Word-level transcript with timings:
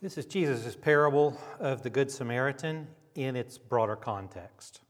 This 0.00 0.16
is 0.16 0.26
Jesus' 0.26 0.76
parable 0.76 1.36
of 1.58 1.82
the 1.82 1.90
Good 1.90 2.08
Samaritan 2.08 2.86
in 3.16 3.34
its 3.34 3.58
broader 3.58 3.96
context. 3.96 4.80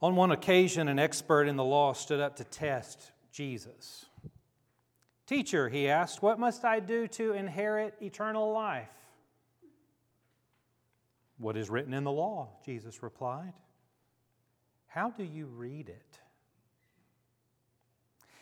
On 0.00 0.16
one 0.16 0.30
occasion, 0.30 0.88
an 0.88 0.98
expert 0.98 1.48
in 1.48 1.56
the 1.56 1.64
law 1.64 1.92
stood 1.92 2.18
up 2.18 2.36
to 2.36 2.44
test 2.44 3.12
Jesus. 3.30 4.06
Teacher, 5.26 5.68
he 5.68 5.86
asked, 5.86 6.22
what 6.22 6.38
must 6.38 6.64
I 6.64 6.80
do 6.80 7.06
to 7.08 7.34
inherit 7.34 7.94
eternal 8.00 8.50
life? 8.50 8.88
What 11.36 11.58
is 11.58 11.68
written 11.68 11.92
in 11.92 12.04
the 12.04 12.10
law? 12.10 12.48
Jesus 12.64 13.02
replied. 13.02 13.52
How 14.86 15.10
do 15.10 15.24
you 15.24 15.44
read 15.44 15.90
it? 15.90 16.18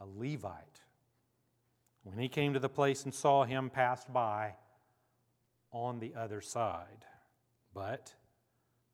a 0.00 0.06
Levite, 0.06 0.80
when 2.02 2.18
he 2.18 2.28
came 2.28 2.52
to 2.52 2.58
the 2.58 2.68
place 2.68 3.04
and 3.04 3.14
saw 3.14 3.44
him, 3.44 3.70
passed 3.70 4.12
by 4.12 4.54
on 5.72 5.98
the 5.98 6.14
other 6.14 6.40
side. 6.40 7.04
But 7.72 8.14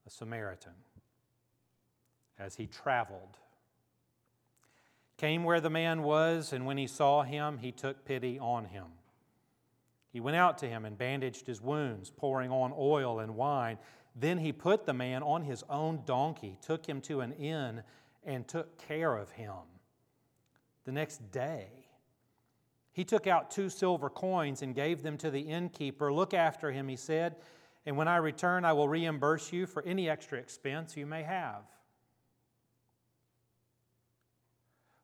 a 0.06 0.10
Samaritan, 0.10 0.72
as 2.38 2.54
he 2.54 2.66
traveled, 2.66 3.38
came 5.16 5.44
where 5.44 5.60
the 5.60 5.70
man 5.70 6.02
was, 6.02 6.52
and 6.52 6.64
when 6.64 6.78
he 6.78 6.86
saw 6.86 7.22
him, 7.22 7.58
he 7.58 7.72
took 7.72 8.04
pity 8.04 8.38
on 8.38 8.66
him. 8.66 8.86
He 10.12 10.20
went 10.20 10.36
out 10.36 10.58
to 10.58 10.68
him 10.68 10.84
and 10.84 10.96
bandaged 10.96 11.46
his 11.46 11.60
wounds, 11.60 12.10
pouring 12.10 12.50
on 12.50 12.72
oil 12.76 13.20
and 13.20 13.36
wine. 13.36 13.78
Then 14.16 14.38
he 14.38 14.52
put 14.52 14.86
the 14.86 14.94
man 14.94 15.22
on 15.22 15.42
his 15.42 15.62
own 15.68 16.02
donkey, 16.04 16.58
took 16.62 16.86
him 16.86 17.00
to 17.02 17.20
an 17.20 17.32
inn, 17.32 17.82
and 18.24 18.48
took 18.48 18.78
care 18.78 19.16
of 19.16 19.30
him 19.32 19.54
the 20.90 20.94
next 20.94 21.30
day. 21.30 21.68
He 22.90 23.04
took 23.04 23.28
out 23.28 23.52
two 23.52 23.68
silver 23.68 24.10
coins 24.10 24.60
and 24.60 24.74
gave 24.74 25.04
them 25.04 25.16
to 25.18 25.30
the 25.30 25.40
innkeeper. 25.40 26.12
Look 26.12 26.34
after 26.34 26.72
him, 26.72 26.88
he 26.88 26.96
said, 26.96 27.36
and 27.86 27.96
when 27.96 28.08
I 28.08 28.16
return, 28.16 28.64
I 28.64 28.72
will 28.72 28.88
reimburse 28.88 29.52
you 29.52 29.66
for 29.66 29.84
any 29.84 30.10
extra 30.10 30.40
expense 30.40 30.96
you 30.96 31.06
may 31.06 31.22
have. 31.22 31.62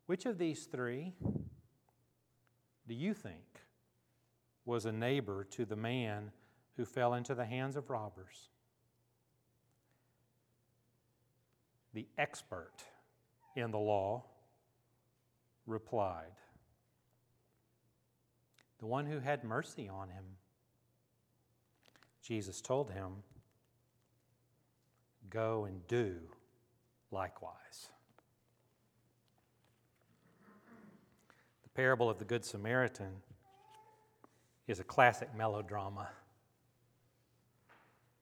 Which 0.06 0.26
of 0.26 0.38
these 0.38 0.64
three 0.64 1.12
do 2.88 2.94
you 2.94 3.14
think 3.14 3.60
was 4.64 4.86
a 4.86 4.92
neighbor 4.92 5.44
to 5.53 5.64
the 5.64 5.76
man 5.76 6.32
who 6.76 6.84
fell 6.84 7.14
into 7.14 7.36
the 7.36 7.47
hands 7.47 7.76
of 7.76 7.91
robbers? 7.91 8.50
The 11.94 12.08
expert 12.18 12.74
in 13.54 13.70
the 13.70 13.78
law 13.78 14.24
replied, 15.66 16.32
The 18.78 18.87
one 18.87 19.06
who 19.06 19.21
had 19.21 19.44
mercy 19.44 19.88
on 19.88 20.09
him. 20.09 20.25
Jesus 22.22 22.60
told 22.60 22.91
him, 22.91 23.22
Go 25.31 25.65
and 25.65 25.87
do 25.87 26.16
likewise. 27.10 27.88
The 31.62 31.69
parable 31.71 32.09
of 32.09 32.19
the 32.19 32.25
Good 32.25 32.44
Samaritan 32.44 33.22
is 34.66 34.81
a 34.81 34.84
classic 34.84 35.34
melodrama. 35.37 36.09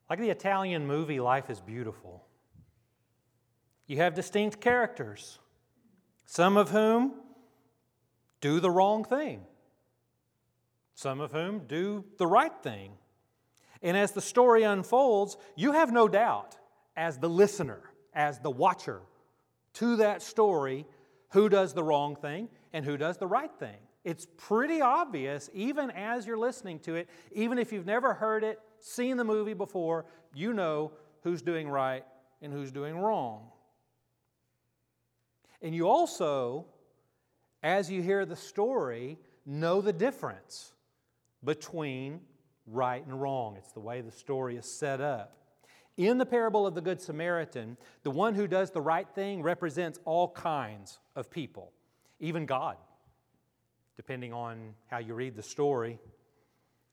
Like 0.08 0.18
the 0.18 0.30
Italian 0.30 0.86
movie 0.86 1.20
Life 1.20 1.50
is 1.50 1.60
Beautiful, 1.60 2.24
you 3.86 3.98
have 3.98 4.14
distinct 4.14 4.60
characters, 4.60 5.38
some 6.26 6.56
of 6.56 6.70
whom 6.70 7.14
do 8.44 8.60
the 8.60 8.70
wrong 8.70 9.04
thing, 9.04 9.40
some 10.94 11.18
of 11.18 11.32
whom 11.32 11.60
do 11.60 12.04
the 12.18 12.26
right 12.26 12.52
thing. 12.62 12.92
And 13.80 13.96
as 13.96 14.12
the 14.12 14.20
story 14.20 14.64
unfolds, 14.64 15.38
you 15.56 15.72
have 15.72 15.90
no 15.90 16.08
doubt, 16.08 16.58
as 16.94 17.16
the 17.16 17.28
listener, 17.30 17.80
as 18.12 18.40
the 18.40 18.50
watcher 18.50 19.00
to 19.74 19.96
that 19.96 20.20
story, 20.20 20.84
who 21.30 21.48
does 21.48 21.72
the 21.72 21.82
wrong 21.82 22.16
thing 22.16 22.50
and 22.74 22.84
who 22.84 22.98
does 22.98 23.16
the 23.16 23.26
right 23.26 23.50
thing. 23.58 23.78
It's 24.04 24.26
pretty 24.36 24.82
obvious, 24.82 25.48
even 25.54 25.90
as 25.92 26.26
you're 26.26 26.36
listening 26.36 26.80
to 26.80 26.96
it, 26.96 27.08
even 27.32 27.58
if 27.58 27.72
you've 27.72 27.86
never 27.86 28.12
heard 28.12 28.44
it, 28.44 28.60
seen 28.78 29.16
the 29.16 29.24
movie 29.24 29.54
before, 29.54 30.04
you 30.34 30.52
know 30.52 30.92
who's 31.22 31.40
doing 31.40 31.66
right 31.66 32.04
and 32.42 32.52
who's 32.52 32.70
doing 32.70 32.98
wrong. 32.98 33.48
And 35.62 35.74
you 35.74 35.88
also 35.88 36.66
as 37.64 37.90
you 37.90 38.02
hear 38.02 38.26
the 38.26 38.36
story, 38.36 39.18
know 39.46 39.80
the 39.80 39.92
difference 39.92 40.74
between 41.42 42.20
right 42.66 43.04
and 43.04 43.20
wrong. 43.20 43.56
It's 43.56 43.72
the 43.72 43.80
way 43.80 44.02
the 44.02 44.12
story 44.12 44.56
is 44.56 44.66
set 44.66 45.00
up. 45.00 45.38
In 45.96 46.18
the 46.18 46.26
parable 46.26 46.66
of 46.66 46.74
the 46.74 46.80
Good 46.82 47.00
Samaritan, 47.00 47.78
the 48.02 48.10
one 48.10 48.34
who 48.34 48.46
does 48.46 48.70
the 48.70 48.80
right 48.80 49.08
thing 49.14 49.42
represents 49.42 49.98
all 50.04 50.28
kinds 50.28 50.98
of 51.16 51.30
people, 51.30 51.72
even 52.20 52.44
God, 52.46 52.76
depending 53.96 54.32
on 54.32 54.74
how 54.88 54.98
you 54.98 55.14
read 55.14 55.34
the 55.34 55.42
story. 55.42 55.98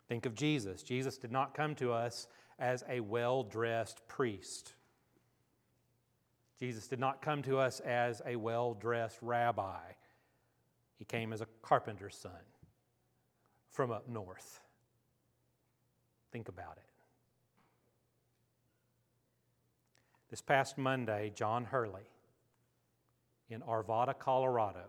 Think 0.08 0.26
of 0.26 0.36
Jesus. 0.36 0.84
Jesus 0.84 1.18
did 1.18 1.32
not 1.32 1.54
come 1.54 1.76
to 1.76 1.92
us 1.92 2.28
as 2.60 2.84
a 2.88 3.02
well 3.02 3.44
dressed 3.44 4.08
priest. 4.08 4.74
Jesus 6.60 6.88
did 6.88 7.00
not 7.00 7.22
come 7.22 7.42
to 7.42 7.58
us 7.58 7.80
as 7.82 8.22
a 8.26 8.36
well 8.36 8.74
dressed 8.74 9.18
rabbi. 9.22 9.80
He 11.02 11.06
came 11.06 11.34
as 11.34 11.42
a 11.42 11.48
carpenter's 11.64 12.16
son 12.16 12.46
from 13.72 13.90
up 13.90 14.08
north. 14.08 14.62
Think 16.32 16.48
about 16.48 16.78
it. 16.78 16.84
This 20.30 20.44
past 20.44 20.78
Monday, 20.78 21.32
John 21.34 21.66
Hurley 21.66 22.08
in 23.50 23.62
Arvada, 23.62 24.14
Colorado, 24.14 24.86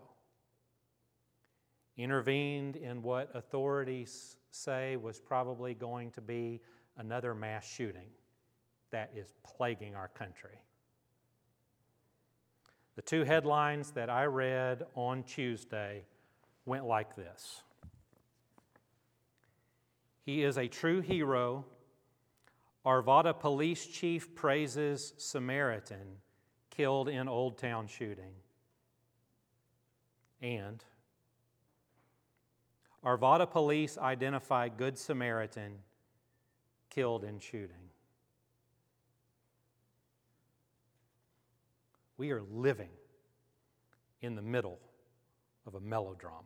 intervened 1.97 2.75
in 2.75 3.01
what 3.01 3.31
authorities 3.33 4.35
say 4.51 4.97
was 4.97 5.19
probably 5.19 5.73
going 5.73 6.11
to 6.11 6.21
be 6.21 6.61
another 6.97 7.33
mass 7.33 7.67
shooting 7.67 8.11
that 8.91 9.09
is 9.15 9.33
plaguing 9.43 9.95
our 9.95 10.09
country. 10.09 10.61
The 12.95 13.01
two 13.01 13.23
headlines 13.23 13.91
that 13.91 14.09
I 14.09 14.25
read 14.25 14.83
on 14.95 15.23
Tuesday 15.23 16.03
went 16.65 16.85
like 16.85 17.15
this 17.15 17.63
He 20.25 20.43
is 20.43 20.57
a 20.57 20.67
true 20.67 21.01
hero. 21.01 21.65
Arvada 22.85 23.39
police 23.39 23.85
chief 23.85 24.35
praises 24.35 25.13
Samaritan 25.17 26.17
killed 26.69 27.07
in 27.07 27.29
Old 27.29 27.57
Town 27.57 27.87
shooting. 27.87 28.33
And 30.41 30.83
Arvada 33.05 33.49
police 33.49 33.97
identify 33.97 34.67
Good 34.67 34.97
Samaritan 34.97 35.77
killed 36.89 37.23
in 37.23 37.39
shooting. 37.39 37.89
We 42.17 42.31
are 42.31 42.41
living 42.41 42.91
in 44.21 44.35
the 44.35 44.41
middle 44.41 44.79
of 45.65 45.75
a 45.75 45.79
melodrama. 45.79 46.43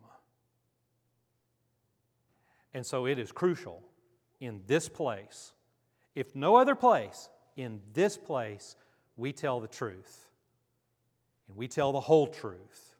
And 2.74 2.86
so 2.86 3.06
it 3.06 3.19
is 3.19 3.31
crucial 3.31 3.84
in 4.40 4.62
this 4.68 4.88
place, 4.88 5.54
if 6.16 6.36
no 6.36 6.56
other 6.56 6.75
place, 6.75 7.30
in 7.56 7.81
this 7.94 8.18
place, 8.18 8.75
we 9.16 9.34
tell 9.34 9.60
the 9.60 9.68
truth. 9.68 10.28
And 11.48 11.58
we 11.58 11.68
tell 11.68 11.92
the 11.92 12.00
whole 12.00 12.28
truth. 12.28 12.96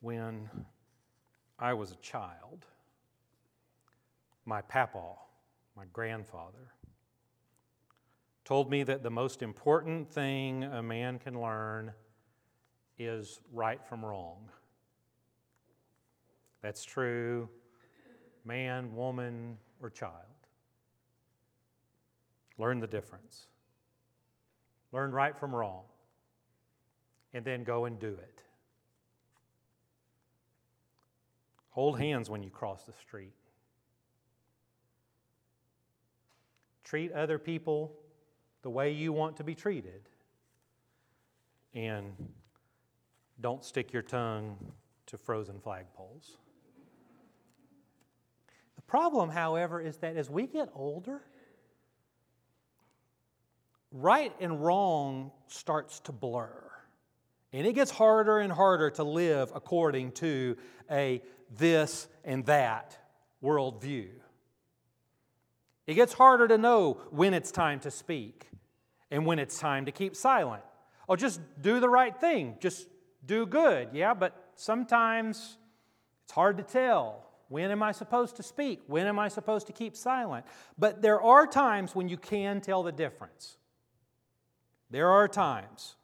When 0.00 0.48
I 1.58 1.72
was 1.72 1.90
a 1.90 1.96
child, 1.96 2.64
my 4.44 4.62
papa, 4.62 5.14
my 5.76 5.84
grandfather, 5.92 6.72
told 8.48 8.70
me 8.70 8.82
that 8.82 9.02
the 9.02 9.10
most 9.10 9.42
important 9.42 10.10
thing 10.10 10.64
a 10.64 10.82
man 10.82 11.18
can 11.18 11.38
learn 11.38 11.92
is 12.98 13.42
right 13.52 13.84
from 13.86 14.02
wrong. 14.02 14.48
That's 16.62 16.82
true, 16.82 17.50
man, 18.46 18.96
woman, 18.96 19.58
or 19.82 19.90
child. 19.90 20.14
Learn 22.56 22.80
the 22.80 22.86
difference. 22.86 23.48
Learn 24.92 25.12
right 25.12 25.36
from 25.36 25.54
wrong. 25.54 25.82
And 27.34 27.44
then 27.44 27.64
go 27.64 27.84
and 27.84 28.00
do 28.00 28.14
it. 28.14 28.42
Hold 31.68 31.98
hands 31.98 32.30
when 32.30 32.42
you 32.42 32.48
cross 32.48 32.84
the 32.84 32.94
street. 32.94 33.34
Treat 36.82 37.12
other 37.12 37.38
people 37.38 37.92
the 38.68 38.72
way 38.72 38.92
you 38.92 39.14
want 39.14 39.38
to 39.38 39.42
be 39.42 39.54
treated. 39.54 40.10
And 41.72 42.12
don't 43.40 43.64
stick 43.64 43.94
your 43.94 44.02
tongue 44.02 44.58
to 45.06 45.16
frozen 45.16 45.54
flagpoles. 45.58 46.36
The 48.76 48.82
problem, 48.86 49.30
however, 49.30 49.80
is 49.80 49.96
that 49.96 50.18
as 50.18 50.28
we 50.28 50.46
get 50.46 50.68
older, 50.74 51.22
right 53.90 54.34
and 54.38 54.62
wrong 54.62 55.30
starts 55.46 56.00
to 56.00 56.12
blur. 56.12 56.70
And 57.54 57.66
it 57.66 57.72
gets 57.72 57.90
harder 57.90 58.40
and 58.40 58.52
harder 58.52 58.90
to 58.90 59.02
live 59.02 59.50
according 59.54 60.12
to 60.12 60.58
a 60.90 61.22
this 61.56 62.06
and 62.22 62.44
that 62.44 62.98
worldview. 63.42 64.10
It 65.86 65.94
gets 65.94 66.12
harder 66.12 66.48
to 66.48 66.58
know 66.58 67.00
when 67.10 67.32
it's 67.32 67.50
time 67.50 67.80
to 67.80 67.90
speak 67.90 68.44
and 69.10 69.24
when 69.26 69.38
it's 69.38 69.58
time 69.58 69.86
to 69.86 69.92
keep 69.92 70.14
silent. 70.14 70.62
Oh, 71.08 71.16
just 71.16 71.40
do 71.60 71.80
the 71.80 71.88
right 71.88 72.18
thing. 72.18 72.56
Just 72.60 72.88
do 73.24 73.46
good. 73.46 73.88
Yeah, 73.92 74.14
but 74.14 74.50
sometimes 74.56 75.56
it's 76.24 76.32
hard 76.32 76.58
to 76.58 76.62
tell. 76.62 77.24
When 77.48 77.70
am 77.70 77.82
I 77.82 77.92
supposed 77.92 78.36
to 78.36 78.42
speak? 78.42 78.82
When 78.86 79.06
am 79.06 79.18
I 79.18 79.28
supposed 79.28 79.66
to 79.68 79.72
keep 79.72 79.96
silent? 79.96 80.44
But 80.76 81.00
there 81.00 81.20
are 81.20 81.46
times 81.46 81.94
when 81.94 82.08
you 82.08 82.18
can 82.18 82.60
tell 82.60 82.82
the 82.82 82.92
difference. 82.92 83.56
There 84.90 85.08
are 85.08 85.28
times. 85.28 85.96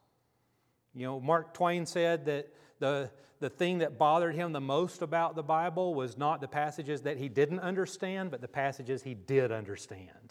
You 0.94 1.06
know, 1.06 1.20
Mark 1.20 1.52
Twain 1.52 1.84
said 1.84 2.24
that 2.26 2.48
the, 2.78 3.10
the 3.40 3.50
thing 3.50 3.78
that 3.78 3.98
bothered 3.98 4.34
him 4.34 4.52
the 4.52 4.60
most 4.60 5.02
about 5.02 5.36
the 5.36 5.42
Bible 5.42 5.94
was 5.94 6.16
not 6.16 6.40
the 6.40 6.48
passages 6.48 7.02
that 7.02 7.18
he 7.18 7.28
didn't 7.28 7.60
understand, 7.60 8.30
but 8.30 8.40
the 8.40 8.48
passages 8.48 9.02
he 9.02 9.12
did 9.12 9.52
understand. 9.52 10.23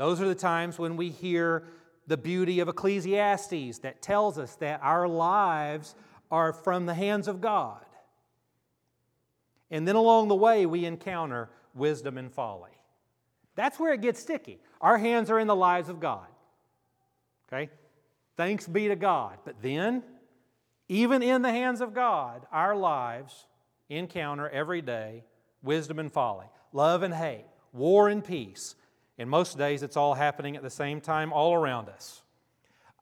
Those 0.00 0.18
are 0.22 0.28
the 0.28 0.34
times 0.34 0.78
when 0.78 0.96
we 0.96 1.10
hear 1.10 1.64
the 2.06 2.16
beauty 2.16 2.60
of 2.60 2.68
Ecclesiastes 2.68 3.80
that 3.80 4.00
tells 4.00 4.38
us 4.38 4.54
that 4.54 4.80
our 4.82 5.06
lives 5.06 5.94
are 6.30 6.54
from 6.54 6.86
the 6.86 6.94
hands 6.94 7.28
of 7.28 7.42
God. 7.42 7.84
And 9.70 9.86
then 9.86 9.96
along 9.96 10.28
the 10.28 10.34
way, 10.34 10.64
we 10.64 10.86
encounter 10.86 11.50
wisdom 11.74 12.16
and 12.16 12.32
folly. 12.32 12.70
That's 13.56 13.78
where 13.78 13.92
it 13.92 14.00
gets 14.00 14.18
sticky. 14.18 14.58
Our 14.80 14.96
hands 14.96 15.28
are 15.28 15.38
in 15.38 15.46
the 15.46 15.54
lives 15.54 15.90
of 15.90 16.00
God. 16.00 16.28
Okay? 17.52 17.68
Thanks 18.38 18.66
be 18.66 18.88
to 18.88 18.96
God. 18.96 19.36
But 19.44 19.60
then, 19.60 20.02
even 20.88 21.22
in 21.22 21.42
the 21.42 21.50
hands 21.50 21.82
of 21.82 21.92
God, 21.92 22.46
our 22.50 22.74
lives 22.74 23.44
encounter 23.90 24.48
every 24.48 24.80
day 24.80 25.24
wisdom 25.62 25.98
and 25.98 26.10
folly, 26.10 26.46
love 26.72 27.02
and 27.02 27.12
hate, 27.12 27.44
war 27.74 28.08
and 28.08 28.24
peace. 28.24 28.76
And 29.20 29.28
most 29.28 29.58
days, 29.58 29.82
it's 29.82 29.98
all 29.98 30.14
happening 30.14 30.56
at 30.56 30.62
the 30.62 30.70
same 30.70 30.98
time 30.98 31.30
all 31.30 31.52
around 31.52 31.90
us. 31.90 32.22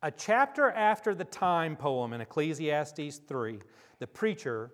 A 0.03 0.11
chapter 0.11 0.69
after 0.69 1.15
the 1.15 1.25
time 1.25 1.77
poem 1.77 2.13
in 2.13 2.21
Ecclesiastes 2.21 3.19
3, 3.19 3.61
the 4.01 4.07
preacher 4.09 4.73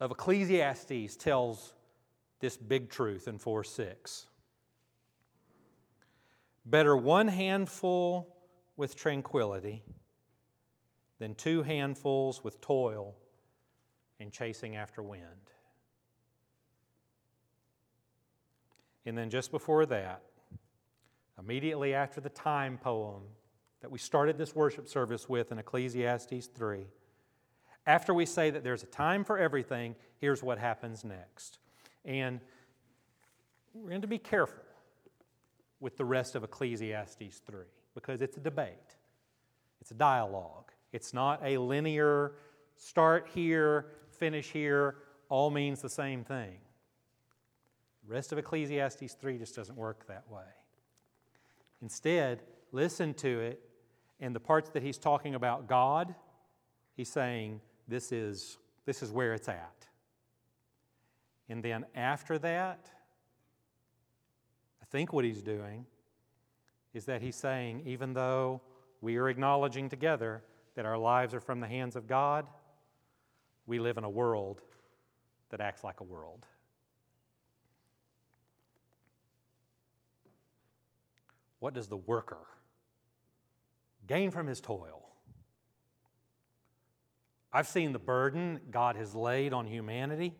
of 0.00 0.10
Ecclesiastes 0.10 1.14
tells 1.14 1.72
this 2.40 2.56
big 2.56 2.90
truth 2.90 3.28
in 3.28 3.38
4 3.38 3.62
6. 3.62 4.26
Better 6.66 6.96
one 6.96 7.28
handful 7.28 8.36
with 8.76 8.96
tranquility 8.96 9.84
than 11.20 11.36
two 11.36 11.62
handfuls 11.62 12.42
with 12.42 12.60
toil 12.60 13.14
and 14.18 14.32
chasing 14.32 14.74
after 14.74 15.00
wind. 15.00 15.53
And 19.06 19.16
then 19.16 19.30
just 19.30 19.50
before 19.50 19.86
that, 19.86 20.22
immediately 21.38 21.94
after 21.94 22.20
the 22.20 22.30
time 22.30 22.78
poem 22.78 23.22
that 23.80 23.90
we 23.90 23.98
started 23.98 24.38
this 24.38 24.54
worship 24.54 24.88
service 24.88 25.28
with 25.28 25.52
in 25.52 25.58
Ecclesiastes 25.58 26.46
3, 26.46 26.86
after 27.86 28.14
we 28.14 28.24
say 28.24 28.50
that 28.50 28.64
there's 28.64 28.82
a 28.82 28.86
time 28.86 29.24
for 29.24 29.38
everything, 29.38 29.94
here's 30.20 30.42
what 30.42 30.58
happens 30.58 31.04
next. 31.04 31.58
And 32.04 32.40
we're 33.74 33.90
going 33.90 34.00
to 34.00 34.06
be 34.06 34.18
careful 34.18 34.64
with 35.80 35.96
the 35.96 36.04
rest 36.04 36.34
of 36.34 36.44
Ecclesiastes 36.44 37.42
3 37.46 37.64
because 37.94 38.22
it's 38.22 38.36
a 38.36 38.40
debate, 38.40 38.96
it's 39.80 39.90
a 39.90 39.94
dialogue. 39.94 40.70
It's 40.94 41.12
not 41.12 41.40
a 41.44 41.58
linear 41.58 42.34
start 42.76 43.28
here, 43.34 43.86
finish 44.12 44.52
here, 44.52 44.94
all 45.28 45.50
means 45.50 45.82
the 45.82 45.88
same 45.88 46.22
thing. 46.22 46.58
The 48.06 48.12
rest 48.12 48.32
of 48.32 48.38
Ecclesiastes 48.38 49.14
3 49.14 49.38
just 49.38 49.56
doesn't 49.56 49.76
work 49.76 50.06
that 50.08 50.24
way. 50.30 50.42
Instead, 51.80 52.42
listen 52.72 53.14
to 53.14 53.40
it, 53.40 53.60
and 54.20 54.34
the 54.34 54.40
parts 54.40 54.70
that 54.70 54.82
he's 54.82 54.98
talking 54.98 55.34
about 55.34 55.68
God, 55.68 56.14
he's 56.96 57.08
saying, 57.08 57.60
This 57.88 58.12
is, 58.12 58.58
this 58.84 59.02
is 59.02 59.10
where 59.10 59.32
it's 59.32 59.48
at. 59.48 59.88
And 61.48 61.62
then 61.62 61.84
after 61.94 62.38
that, 62.38 62.90
I 64.82 64.84
think 64.86 65.12
what 65.12 65.24
he's 65.24 65.42
doing 65.42 65.86
is 66.94 67.04
that 67.06 67.20
he's 67.20 67.36
saying, 67.36 67.82
even 67.84 68.14
though 68.14 68.62
we 69.00 69.16
are 69.16 69.28
acknowledging 69.28 69.88
together 69.88 70.42
that 70.74 70.86
our 70.86 70.96
lives 70.96 71.34
are 71.34 71.40
from 71.40 71.60
the 71.60 71.66
hands 71.66 71.96
of 71.96 72.06
God, 72.06 72.46
we 73.66 73.78
live 73.78 73.98
in 73.98 74.04
a 74.04 74.10
world 74.10 74.62
that 75.50 75.60
acts 75.60 75.84
like 75.84 76.00
a 76.00 76.04
world. 76.04 76.46
What 81.64 81.72
does 81.72 81.88
the 81.88 81.96
worker 81.96 82.46
gain 84.06 84.30
from 84.30 84.46
his 84.46 84.60
toil? 84.60 85.08
I've 87.50 87.66
seen 87.66 87.94
the 87.94 87.98
burden 87.98 88.60
God 88.70 88.96
has 88.96 89.14
laid 89.14 89.54
on 89.54 89.66
humanity. 89.66 90.34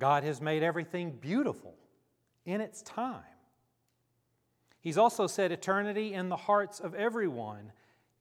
God 0.00 0.24
has 0.24 0.40
made 0.40 0.64
everything 0.64 1.12
beautiful 1.12 1.76
in 2.44 2.60
its 2.60 2.82
time. 2.82 3.22
He's 4.80 4.98
also 4.98 5.28
set 5.28 5.52
eternity 5.52 6.14
in 6.14 6.30
the 6.30 6.36
hearts 6.36 6.80
of 6.80 6.96
everyone, 6.96 7.70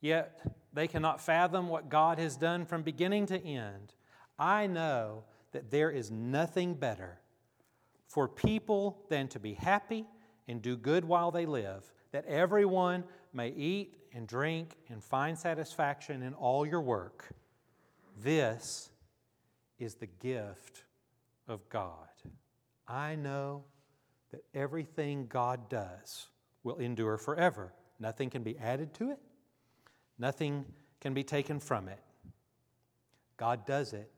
yet 0.01 0.39
they 0.71 0.87
cannot 0.87 1.19
fathom 1.19 1.67
what 1.67 1.89
God 1.89 2.19
has 2.19 2.37
done 2.37 2.63
from 2.67 2.83
beginning 2.83 3.25
to 3.25 3.43
end. 3.43 3.95
I 4.37 4.67
know 4.67 5.23
that 5.51 5.71
there 5.71 5.89
is 5.89 6.11
nothing 6.11 6.75
better 6.75 7.17
for 8.05 8.27
people 8.27 9.03
than 9.09 9.27
to 9.29 9.39
be 9.39 9.55
happy 9.55 10.05
and 10.47 10.61
do 10.61 10.75
good 10.75 11.05
while 11.05 11.31
they 11.31 11.45
live, 11.45 11.91
that 12.11 12.25
everyone 12.25 13.03
may 13.33 13.49
eat 13.49 13.97
and 14.13 14.27
drink 14.27 14.75
and 14.89 15.03
find 15.03 15.37
satisfaction 15.37 16.21
in 16.21 16.33
all 16.33 16.65
your 16.65 16.81
work. 16.81 17.29
This 18.21 18.89
is 19.79 19.95
the 19.95 20.07
gift 20.07 20.83
of 21.47 21.67
God. 21.69 22.07
I 22.87 23.15
know 23.15 23.63
that 24.31 24.43
everything 24.53 25.27
God 25.27 25.69
does 25.69 26.27
will 26.63 26.77
endure 26.77 27.17
forever. 27.17 27.73
Nothing 27.99 28.29
can 28.29 28.43
be 28.43 28.57
added 28.57 28.93
to 28.95 29.11
it, 29.11 29.19
nothing 30.17 30.65
can 30.99 31.13
be 31.13 31.23
taken 31.23 31.59
from 31.59 31.87
it. 31.87 31.99
God 33.37 33.65
does 33.65 33.93
it 33.93 34.11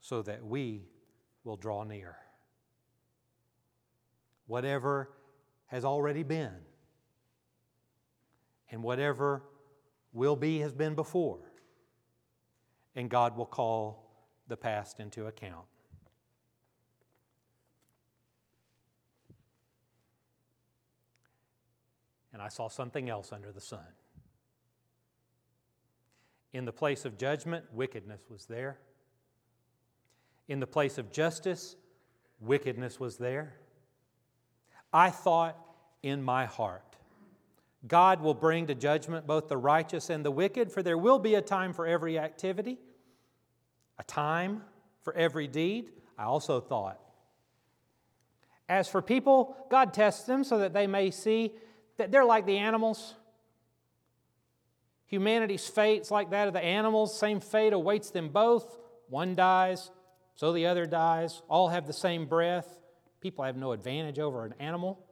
so 0.00 0.22
that 0.22 0.44
we 0.44 0.82
will 1.42 1.56
draw 1.56 1.82
near. 1.82 2.16
Whatever 4.46 5.10
has 5.66 5.84
already 5.84 6.22
been, 6.22 6.54
and 8.70 8.82
whatever 8.82 9.42
will 10.12 10.36
be 10.36 10.60
has 10.60 10.72
been 10.72 10.94
before. 10.94 11.40
and 12.96 13.10
God 13.10 13.36
will 13.36 13.46
call 13.46 14.10
the 14.48 14.56
past 14.56 15.00
into 15.00 15.26
account. 15.26 15.66
And 22.32 22.42
I 22.42 22.48
saw 22.48 22.68
something 22.68 23.08
else 23.08 23.32
under 23.32 23.52
the 23.52 23.60
sun. 23.60 23.86
In 26.52 26.64
the 26.64 26.72
place 26.72 27.04
of 27.04 27.16
judgment, 27.18 27.64
wickedness 27.72 28.22
was 28.28 28.46
there. 28.46 28.78
In 30.48 30.60
the 30.60 30.66
place 30.66 30.98
of 30.98 31.12
justice, 31.12 31.76
wickedness 32.40 33.00
was 33.00 33.16
there. 33.18 33.54
I 34.94 35.10
thought 35.10 35.58
in 36.04 36.22
my 36.22 36.46
heart, 36.46 36.84
God 37.86 38.22
will 38.22 38.32
bring 38.32 38.68
to 38.68 38.74
judgment 38.76 39.26
both 39.26 39.48
the 39.48 39.56
righteous 39.56 40.08
and 40.08 40.24
the 40.24 40.30
wicked, 40.30 40.70
for 40.70 40.82
there 40.82 40.96
will 40.96 41.18
be 41.18 41.34
a 41.34 41.42
time 41.42 41.72
for 41.72 41.84
every 41.84 42.16
activity, 42.18 42.78
a 43.98 44.04
time 44.04 44.62
for 45.02 45.12
every 45.14 45.48
deed. 45.48 45.90
I 46.16 46.24
also 46.24 46.60
thought. 46.60 47.00
As 48.68 48.88
for 48.88 49.02
people, 49.02 49.56
God 49.68 49.92
tests 49.92 50.24
them 50.24 50.44
so 50.44 50.58
that 50.58 50.72
they 50.72 50.86
may 50.86 51.10
see 51.10 51.52
that 51.96 52.12
they're 52.12 52.24
like 52.24 52.46
the 52.46 52.58
animals. 52.58 53.14
Humanity's 55.06 55.68
fate's 55.68 56.10
like 56.10 56.30
that 56.30 56.46
of 56.46 56.54
the 56.54 56.64
animals. 56.64 57.18
Same 57.18 57.40
fate 57.40 57.72
awaits 57.72 58.10
them 58.10 58.28
both. 58.28 58.78
One 59.08 59.34
dies, 59.34 59.90
so 60.36 60.52
the 60.52 60.66
other 60.66 60.86
dies. 60.86 61.42
All 61.48 61.68
have 61.68 61.86
the 61.86 61.92
same 61.92 62.26
breath. 62.26 62.78
People 63.24 63.46
have 63.46 63.56
no 63.56 63.72
advantage 63.72 64.18
over 64.18 64.44
an 64.44 64.52
animal. 64.60 65.02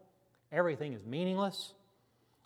Everything 0.53 0.93
is 0.93 1.03
meaningless. 1.03 1.73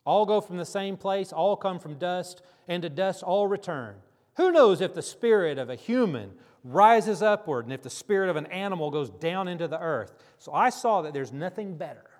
All 0.04 0.25
go 0.25 0.40
from 0.40 0.58
the 0.58 0.64
same 0.64 0.96
place, 0.96 1.32
all 1.32 1.56
come 1.56 1.80
from 1.80 1.99
dust, 1.99 2.40
and 2.68 2.85
to 2.85 2.88
dust 2.88 3.25
all 3.25 3.49
return. 3.49 3.96
Who 4.37 4.52
knows 4.52 4.80
if 4.80 4.94
the 4.94 5.02
spirit 5.02 5.58
of 5.58 5.68
a 5.68 5.75
human 5.75 6.35
rises 6.62 7.20
upward 7.20 7.64
and 7.64 7.73
if 7.73 7.82
the 7.82 7.90
spirit 7.90 8.30
of 8.30 8.37
an 8.37 8.46
animal 8.46 8.92
goes 8.92 9.11
down 9.11 9.49
into 9.49 9.66
the 9.66 9.80
earth? 9.80 10.12
So 10.38 10.52
I 10.52 10.70
saw 10.70 11.02
that 11.02 11.12
there's 11.12 11.32
nothing 11.32 11.76
better 11.76 12.11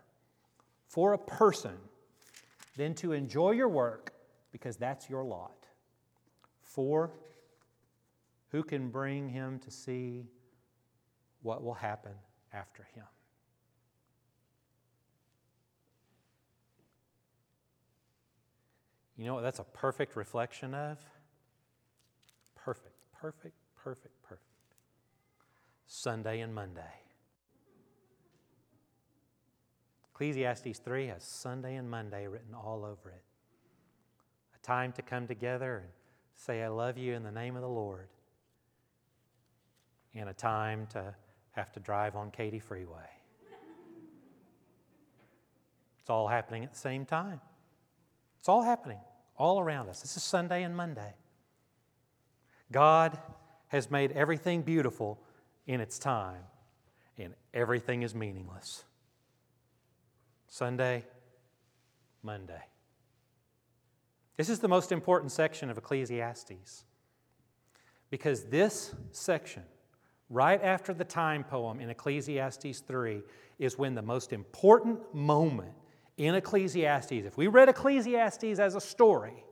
for 0.89 1.13
a 1.13 1.19
person 1.19 1.77
than 2.77 2.95
to 2.95 3.13
enjoy 3.13 3.53
your 3.53 3.69
work 3.69 4.13
because 4.51 4.77
that's 4.77 5.09
your 5.09 5.23
lot. 5.23 5.67
Four, 6.63 7.13
who 8.51 8.65
can 8.65 8.89
bring 8.89 9.29
him 9.29 9.61
to 9.61 9.71
see 9.71 10.25
what 11.43 11.63
will 11.63 11.75
happen 11.75 12.15
after 12.53 12.83
him? 12.93 13.05
You 19.17 19.25
know 19.25 19.35
what 19.35 19.43
that's 19.43 19.59
a 19.59 19.65
perfect 19.65 20.15
reflection 20.15 20.75
of? 20.75 20.99
Perfect, 22.55 22.97
perfect, 23.19 23.55
perfect, 23.75 24.23
perfect. 24.23 24.43
Sunday 25.87 26.41
and 26.41 26.55
Monday. 26.55 26.83
Ecclesiastes 30.13 30.79
3 30.79 31.09
has 31.09 31.23
Sunday 31.23 31.77
and 31.77 31.91
Monday 31.91 32.27
written 32.27 32.55
all 32.55 32.85
over 32.85 33.11
it 33.11 33.23
A 34.55 34.67
time 34.67 34.93
to 34.93 35.03
come 35.03 35.27
together 35.27 35.79
and 35.79 35.89
say, 36.35 36.63
I 36.63 36.69
love 36.69 36.99
you 36.99 37.15
in 37.15 37.23
the 37.23 37.31
name 37.31 37.55
of 37.55 37.63
the 37.63 37.69
Lord, 37.69 38.09
and 40.15 40.29
a 40.29 40.35
time 40.35 40.87
to 40.93 41.15
have 41.53 41.73
to 41.73 41.81
drive 41.81 42.17
on 42.17 42.31
Katy 42.31 42.59
Freeway. 42.59 43.11
It's 46.01 46.11
all 46.11 46.29
happening 46.29 46.65
at 46.65 46.73
the 46.73 46.79
same 46.79 47.05
time. 47.05 47.41
It's 48.47 48.49
all 48.49 48.63
happening 48.63 49.01
all 49.37 49.59
around 49.59 49.89
us. 49.89 50.03
This 50.03 50.17
is 50.17 50.23
Sunday 50.23 50.63
and 50.63 50.77
Monday. 50.77 51.15
God 52.71 53.19
has 53.67 53.91
made 53.91 54.13
everything 54.13 54.63
beautiful 54.63 55.19
in 55.67 55.81
its 55.81 55.99
time, 55.99 56.45
and 57.19 57.35
everything 57.53 58.05
is 58.05 58.15
meaningless. 58.15 58.85
Sunday, 60.47 61.05
Monday. 62.23 62.63
This 64.37 64.49
is 64.49 64.61
the 64.61 64.69
most 64.69 64.93
important 64.93 65.33
section 65.33 65.69
of 65.69 65.77
Ecclesiastes 65.77 66.85
because 68.11 68.45
this 68.45 68.95
section, 69.11 69.65
right 70.31 70.63
after 70.63 70.95
the 70.95 71.03
time 71.03 71.43
poem 71.43 71.81
in 71.81 71.91
Ecclesiastes 71.91 72.79
3, 72.79 73.23
is 73.59 73.77
when 73.77 73.97
the 73.97 74.03
most 74.03 74.33
important 74.33 75.01
moment 75.13 75.75
in 76.17 76.35
Ecclesiastes, 76.35 77.13
if 77.13 77.37
we 77.37 77.47
read 77.47 77.69
Ecclesiastes 77.69 78.59
as 78.59 78.75
a 78.75 78.81
story, 78.81 79.45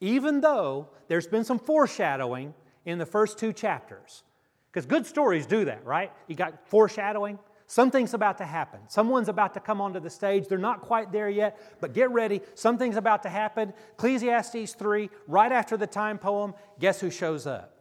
even 0.00 0.40
though 0.40 0.88
there's 1.08 1.26
been 1.26 1.44
some 1.44 1.58
foreshadowing 1.58 2.54
in 2.84 2.98
the 2.98 3.06
first 3.06 3.38
two 3.38 3.52
chapters, 3.52 4.24
because 4.70 4.86
good 4.86 5.06
stories 5.06 5.46
do 5.46 5.66
that, 5.66 5.84
right? 5.84 6.10
You 6.26 6.34
got 6.34 6.66
foreshadowing, 6.68 7.38
Something's 7.72 8.12
about 8.12 8.36
to 8.36 8.44
happen. 8.44 8.80
Someone's 8.88 9.30
about 9.30 9.54
to 9.54 9.60
come 9.60 9.80
onto 9.80 9.98
the 9.98 10.10
stage. 10.10 10.46
They're 10.46 10.58
not 10.58 10.82
quite 10.82 11.10
there 11.10 11.30
yet, 11.30 11.58
but 11.80 11.94
get 11.94 12.10
ready. 12.10 12.42
Something's 12.54 12.98
about 12.98 13.22
to 13.22 13.30
happen. 13.30 13.72
Ecclesiastes 13.94 14.74
3, 14.74 15.08
right 15.26 15.50
after 15.50 15.78
the 15.78 15.86
time 15.86 16.18
poem, 16.18 16.52
guess 16.78 17.00
who 17.00 17.10
shows 17.10 17.46
up? 17.46 17.74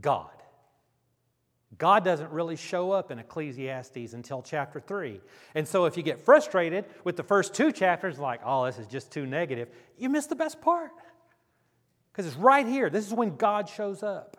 God. 0.00 0.37
God 1.76 2.02
doesn't 2.02 2.30
really 2.30 2.56
show 2.56 2.92
up 2.92 3.10
in 3.10 3.18
Ecclesiastes 3.18 4.14
until 4.14 4.40
chapter 4.40 4.80
3. 4.80 5.20
And 5.54 5.68
so 5.68 5.84
if 5.84 5.98
you 5.98 6.02
get 6.02 6.18
frustrated 6.18 6.86
with 7.04 7.16
the 7.16 7.22
first 7.22 7.52
two 7.52 7.72
chapters, 7.72 8.18
like, 8.18 8.40
oh, 8.44 8.64
this 8.64 8.78
is 8.78 8.86
just 8.86 9.12
too 9.12 9.26
negative, 9.26 9.68
you 9.98 10.08
miss 10.08 10.26
the 10.26 10.36
best 10.36 10.62
part. 10.62 10.92
Because 12.10 12.26
it's 12.26 12.36
right 12.36 12.66
here. 12.66 12.88
This 12.88 13.06
is 13.06 13.12
when 13.12 13.36
God 13.36 13.68
shows 13.68 14.02
up. 14.02 14.38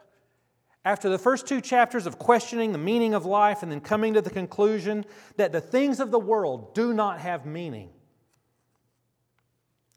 After 0.84 1.10
the 1.10 1.20
first 1.20 1.46
two 1.46 1.62
chapters 1.62 2.08
of 2.08 2.18
questioning 2.18 2.72
the 2.72 2.78
meaning 2.78 3.14
of 3.14 3.26
life 3.26 3.62
and 3.62 3.72
then 3.72 3.82
coming 3.82 4.16
to 4.16 4.22
the 4.22 4.30
conclusion 4.30 5.06
that 5.38 5.52
the 5.52 5.62
things 5.62 6.00
of 6.00 6.10
the 6.10 6.20
world 6.20 6.74
do 6.74 6.94
not 6.94 7.20
have 7.20 7.46
meaning, 7.46 7.90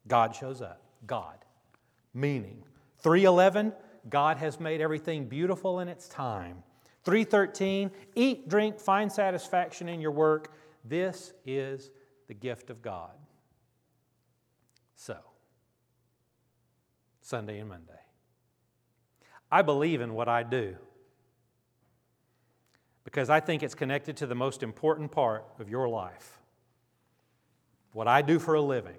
God 0.07 0.35
shows 0.35 0.61
up. 0.61 0.81
God. 1.07 1.37
Meaning. 2.13 2.63
311, 2.99 3.73
God 4.09 4.37
has 4.37 4.59
made 4.59 4.81
everything 4.81 5.25
beautiful 5.27 5.79
in 5.79 5.87
its 5.87 6.07
time. 6.07 6.63
313, 7.03 7.91
eat, 8.15 8.47
drink, 8.47 8.79
find 8.79 9.11
satisfaction 9.11 9.89
in 9.89 9.99
your 10.01 10.11
work. 10.11 10.53
This 10.85 11.33
is 11.45 11.91
the 12.27 12.33
gift 12.33 12.69
of 12.69 12.81
God. 12.81 13.11
So, 14.95 15.17
Sunday 17.21 17.59
and 17.59 17.69
Monday. 17.69 17.91
I 19.51 19.61
believe 19.61 20.01
in 20.01 20.13
what 20.13 20.27
I 20.27 20.43
do 20.43 20.75
because 23.03 23.29
I 23.29 23.39
think 23.39 23.63
it's 23.63 23.75
connected 23.75 24.17
to 24.17 24.27
the 24.27 24.35
most 24.35 24.63
important 24.63 25.11
part 25.11 25.45
of 25.59 25.69
your 25.69 25.87
life 25.87 26.39
what 27.93 28.07
I 28.07 28.21
do 28.21 28.39
for 28.39 28.55
a 28.55 28.61
living. 28.61 28.97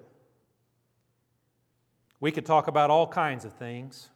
We 2.19 2.31
could 2.31 2.45
talk 2.45 2.67
about 2.67 2.89
all 2.89 3.07
kinds 3.07 3.45
of 3.45 3.53
things, 3.53 4.09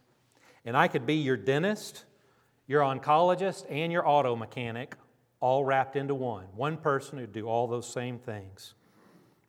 and 0.66 0.76
I 0.76 0.88
could 0.88 1.06
be 1.06 1.16
your 1.16 1.38
dentist, 1.38 2.06
your 2.70 2.84
oncologist, 2.84 3.66
and 3.68 3.92
your 3.92 4.08
auto 4.08 4.36
mechanic 4.36 4.96
all 5.40 5.66
wrapped 5.66 5.96
into 5.96 6.14
one. 6.14 6.46
One 6.56 6.78
person 6.78 7.18
who'd 7.18 7.34
do 7.34 7.48
all 7.48 7.68
those 7.68 7.92
same 7.92 8.20
things. 8.20 8.76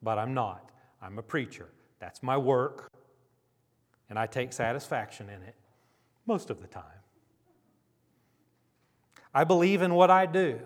But 0.02 0.18
I'm 0.18 0.32
not. 0.32 0.70
I'm 1.02 1.18
a 1.18 1.22
preacher. 1.22 1.68
That's 1.98 2.22
my 2.22 2.38
work, 2.38 2.90
and 4.08 4.18
I 4.18 4.26
take 4.26 4.54
satisfaction 4.54 5.28
in 5.28 5.42
it 5.42 5.54
most 6.24 6.48
of 6.48 6.62
the 6.62 6.66
time. 6.66 6.82
I 9.34 9.44
believe 9.44 9.82
in 9.82 9.92
what 9.92 10.10
I 10.10 10.24
do. 10.24 10.58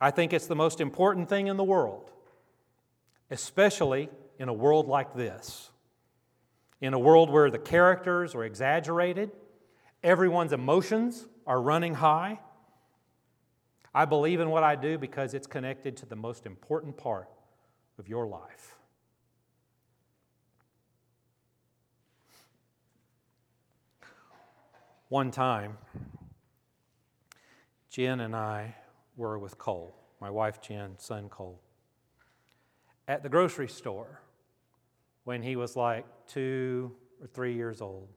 I 0.00 0.10
think 0.10 0.32
it's 0.32 0.46
the 0.46 0.56
most 0.56 0.80
important 0.80 1.28
thing 1.28 1.48
in 1.48 1.58
the 1.58 1.64
world, 1.64 2.10
especially 3.30 4.08
in 4.38 4.48
a 4.48 4.54
world 4.54 4.88
like 4.88 5.14
this. 5.14 5.70
In 6.80 6.94
a 6.94 6.98
world 6.98 7.28
where 7.28 7.50
the 7.50 7.58
characters 7.58 8.34
are 8.34 8.44
exaggerated, 8.44 9.32
everyone's 10.02 10.52
emotions 10.52 11.26
are 11.46 11.60
running 11.60 11.94
high. 11.94 12.40
I 13.94 14.04
believe 14.04 14.40
in 14.40 14.50
what 14.50 14.62
I 14.62 14.76
do 14.76 14.98
because 14.98 15.34
it's 15.34 15.46
connected 15.46 15.96
to 15.98 16.06
the 16.06 16.16
most 16.16 16.46
important 16.46 16.96
part 16.96 17.28
of 17.98 18.08
your 18.08 18.26
life. 18.26 18.76
One 25.08 25.30
time, 25.30 25.78
Jen 27.88 28.20
and 28.20 28.36
I 28.36 28.74
were 29.16 29.38
with 29.38 29.56
Cole, 29.56 29.96
my 30.20 30.28
wife 30.28 30.60
Jen, 30.60 30.98
son 30.98 31.30
Cole, 31.30 31.60
at 33.08 33.22
the 33.22 33.30
grocery 33.30 33.68
store 33.68 34.20
when 35.24 35.42
he 35.42 35.56
was 35.56 35.76
like 35.76 36.04
two 36.26 36.94
or 37.22 37.26
three 37.26 37.54
years 37.54 37.80
old. 37.80 38.08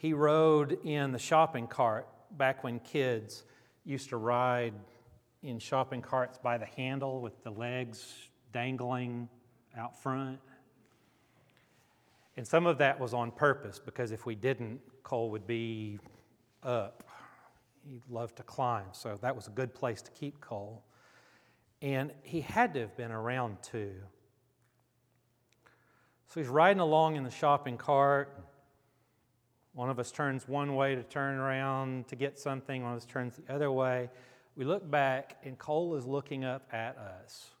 He 0.00 0.14
rode 0.14 0.78
in 0.82 1.12
the 1.12 1.18
shopping 1.18 1.66
cart 1.66 2.08
back 2.38 2.64
when 2.64 2.78
kids 2.78 3.44
used 3.84 4.08
to 4.08 4.16
ride 4.16 4.72
in 5.42 5.58
shopping 5.58 6.00
carts 6.00 6.38
by 6.38 6.56
the 6.56 6.64
handle 6.64 7.20
with 7.20 7.44
the 7.44 7.50
legs 7.50 8.30
dangling 8.50 9.28
out 9.76 10.02
front. 10.02 10.40
And 12.38 12.46
some 12.46 12.66
of 12.66 12.78
that 12.78 12.98
was 12.98 13.12
on 13.12 13.30
purpose 13.30 13.78
because 13.78 14.10
if 14.10 14.24
we 14.24 14.34
didn't, 14.34 14.80
Cole 15.02 15.30
would 15.32 15.46
be 15.46 15.98
up. 16.62 17.04
He 17.86 18.00
loved 18.08 18.36
to 18.36 18.42
climb, 18.42 18.86
so 18.92 19.18
that 19.20 19.36
was 19.36 19.48
a 19.48 19.50
good 19.50 19.74
place 19.74 20.00
to 20.00 20.10
keep 20.12 20.40
Cole. 20.40 20.82
And 21.82 22.10
he 22.22 22.40
had 22.40 22.72
to 22.72 22.80
have 22.80 22.96
been 22.96 23.12
around 23.12 23.58
two. 23.62 23.92
So 26.28 26.40
he's 26.40 26.48
riding 26.48 26.80
along 26.80 27.16
in 27.16 27.22
the 27.22 27.30
shopping 27.30 27.76
cart. 27.76 28.34
One 29.80 29.88
of 29.88 29.98
us 29.98 30.12
turns 30.12 30.46
one 30.46 30.76
way 30.76 30.94
to 30.94 31.02
turn 31.02 31.38
around 31.38 32.06
to 32.08 32.14
get 32.14 32.38
something, 32.38 32.82
one 32.82 32.92
of 32.92 32.98
us 32.98 33.06
turns 33.06 33.36
the 33.36 33.50
other 33.50 33.72
way. 33.72 34.10
We 34.54 34.66
look 34.66 34.90
back, 34.90 35.38
and 35.42 35.58
Cole 35.58 35.94
is 35.94 36.04
looking 36.04 36.44
up 36.44 36.68
at 36.70 36.98
us 36.98 37.52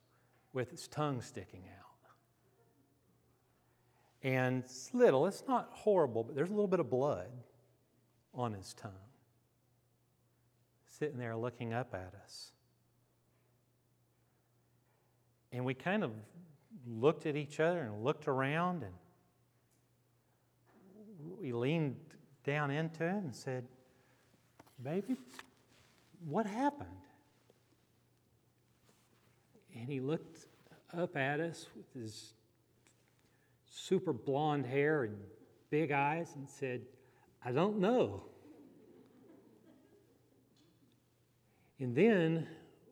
with 0.52 0.70
his 0.70 0.86
tongue 0.86 1.22
sticking 1.22 1.62
out. 1.78 1.96
And 4.22 4.64
it's 4.64 4.92
little, 4.92 5.26
it's 5.26 5.44
not 5.48 5.70
horrible, 5.72 6.22
but 6.22 6.36
there's 6.36 6.50
a 6.50 6.52
little 6.52 6.68
bit 6.68 6.78
of 6.78 6.90
blood 6.90 7.30
on 8.34 8.52
his 8.52 8.74
tongue. 8.74 8.92
Sitting 10.90 11.16
there 11.16 11.34
looking 11.34 11.72
up 11.72 11.94
at 11.94 12.12
us. 12.22 12.52
And 15.52 15.64
we 15.64 15.72
kind 15.72 16.04
of 16.04 16.12
looked 16.86 17.24
at 17.24 17.34
each 17.34 17.60
other 17.60 17.80
and 17.80 18.04
looked 18.04 18.28
around 18.28 18.82
and 18.82 18.92
we 21.40 21.52
leaned 21.52 21.96
down 22.44 22.70
into 22.70 23.04
him 23.04 23.24
and 23.24 23.34
said, 23.34 23.66
Baby, 24.82 25.16
what 26.26 26.46
happened? 26.46 26.88
And 29.74 29.88
he 29.88 30.00
looked 30.00 30.46
up 30.96 31.16
at 31.16 31.40
us 31.40 31.66
with 31.76 31.92
his 31.92 32.32
super 33.66 34.12
blonde 34.12 34.66
hair 34.66 35.04
and 35.04 35.16
big 35.70 35.92
eyes 35.92 36.32
and 36.34 36.48
said, 36.48 36.82
I 37.44 37.52
don't 37.52 37.78
know. 37.78 38.24
And 41.78 41.94
then 41.94 42.46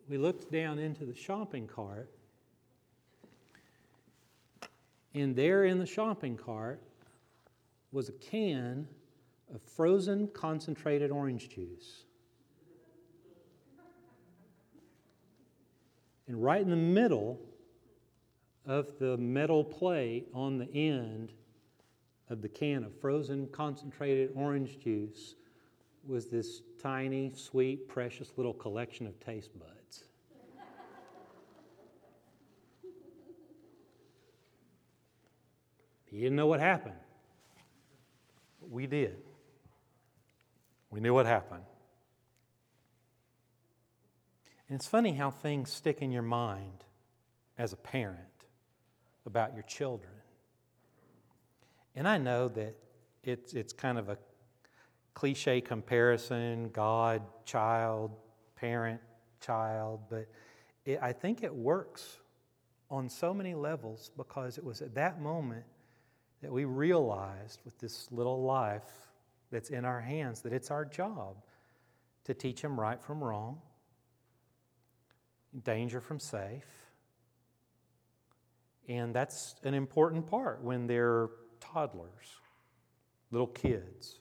we 0.09 0.17
looked 0.17 0.51
down 0.51 0.79
into 0.79 1.05
the 1.05 1.15
shopping 1.15 1.67
cart, 1.67 2.11
and 5.15 5.37
there 5.37 5.65
in 5.65 5.79
the 5.79 5.87
shopping 5.87 6.37
cart 6.37 6.81
was 7.93 8.09
a 8.09 8.13
can 8.13 8.89
of 9.55 9.63
frozen 9.63 10.29
concentrated 10.29 11.11
orange 11.11 11.49
juice. 11.49 12.05
And 16.27 16.43
right 16.43 16.61
in 16.61 16.69
the 16.69 16.77
middle 16.77 17.41
of 18.67 18.99
the 18.99 19.17
metal 19.17 19.65
plate 19.65 20.29
on 20.35 20.59
the 20.59 20.71
end 20.75 21.33
of 22.29 22.43
the 22.43 22.49
can 22.49 22.85
of 22.85 22.95
frozen 23.01 23.49
concentrated 23.49 24.31
orange 24.35 24.79
juice 24.79 25.35
was 26.07 26.27
this 26.27 26.63
tiny, 26.81 27.33
sweet, 27.35 27.89
precious 27.89 28.33
little 28.37 28.53
collection 28.53 29.07
of 29.07 29.19
taste 29.21 29.59
buds. 29.59 30.05
he 36.07 36.19
didn't 36.19 36.37
know 36.37 36.47
what 36.47 36.61
happened. 36.61 36.95
We 38.71 38.87
did. 38.87 39.17
We 40.91 41.01
knew 41.01 41.15
what 41.15 41.27
happened. 41.27 41.65
And 44.69 44.77
it's 44.77 44.87
funny 44.87 45.13
how 45.13 45.31
things 45.31 45.71
stick 45.71 46.03
in 46.03 46.11
your 46.11 46.23
mind 46.23 46.85
as 47.57 47.73
a 47.73 47.77
parent 47.77 48.19
about 49.27 49.55
your 49.55 49.63
children. 49.65 50.13
And 51.95 52.07
I 52.07 52.19
know 52.19 52.49
that 52.49 52.77
it's, 53.25 53.55
it's 53.55 53.73
kind 53.73 53.99
of 53.99 54.09
a 54.09 54.19
cliche 55.15 55.61
comparison 55.61 56.69
God, 56.69 57.23
child, 57.45 58.13
parent, 58.57 59.01
child, 59.41 60.01
but 60.09 60.29
it, 60.85 60.99
I 61.03 61.13
think 61.13 61.43
it 61.43 61.55
works 61.55 62.19
on 62.91 63.09
so 63.09 63.35
many 63.35 63.55
levels 63.55 64.11
because 64.17 64.59
it 64.59 64.65
was 64.65 64.81
at 64.81 64.95
that 64.95 65.21
moment 65.21 65.65
that 66.41 66.53
we 66.53 66.65
realized 66.65 67.61
with 67.65 67.79
this 67.79 68.09
little 68.11 68.43
life 68.43 69.08
that's 69.51 69.71
in 69.71 69.85
our 69.85 70.01
hands 70.01 70.43
that 70.43 70.53
it's 70.53 70.71
our 70.71 70.85
job 70.85 71.37
to 72.25 72.35
teach 72.35 72.61
them 72.63 72.79
right 72.79 73.03
from 73.03 73.23
wrong, 73.23 73.61
danger 75.65 76.01
from 76.01 76.21
safe, 76.21 76.67
and 78.89 79.15
that's 79.15 79.55
an 79.65 79.75
important 79.75 80.27
part 80.27 80.63
when 80.63 80.87
they're 80.87 81.29
toddlers, 81.61 82.41
little 83.31 83.47
kids. 83.47 84.21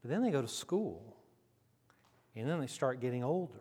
But 0.00 0.10
then 0.10 0.22
they 0.22 0.30
go 0.30 0.42
to 0.42 0.48
school, 0.48 1.16
and 2.36 2.48
then 2.48 2.60
they 2.60 2.66
start 2.66 3.00
getting 3.00 3.24
older. 3.24 3.60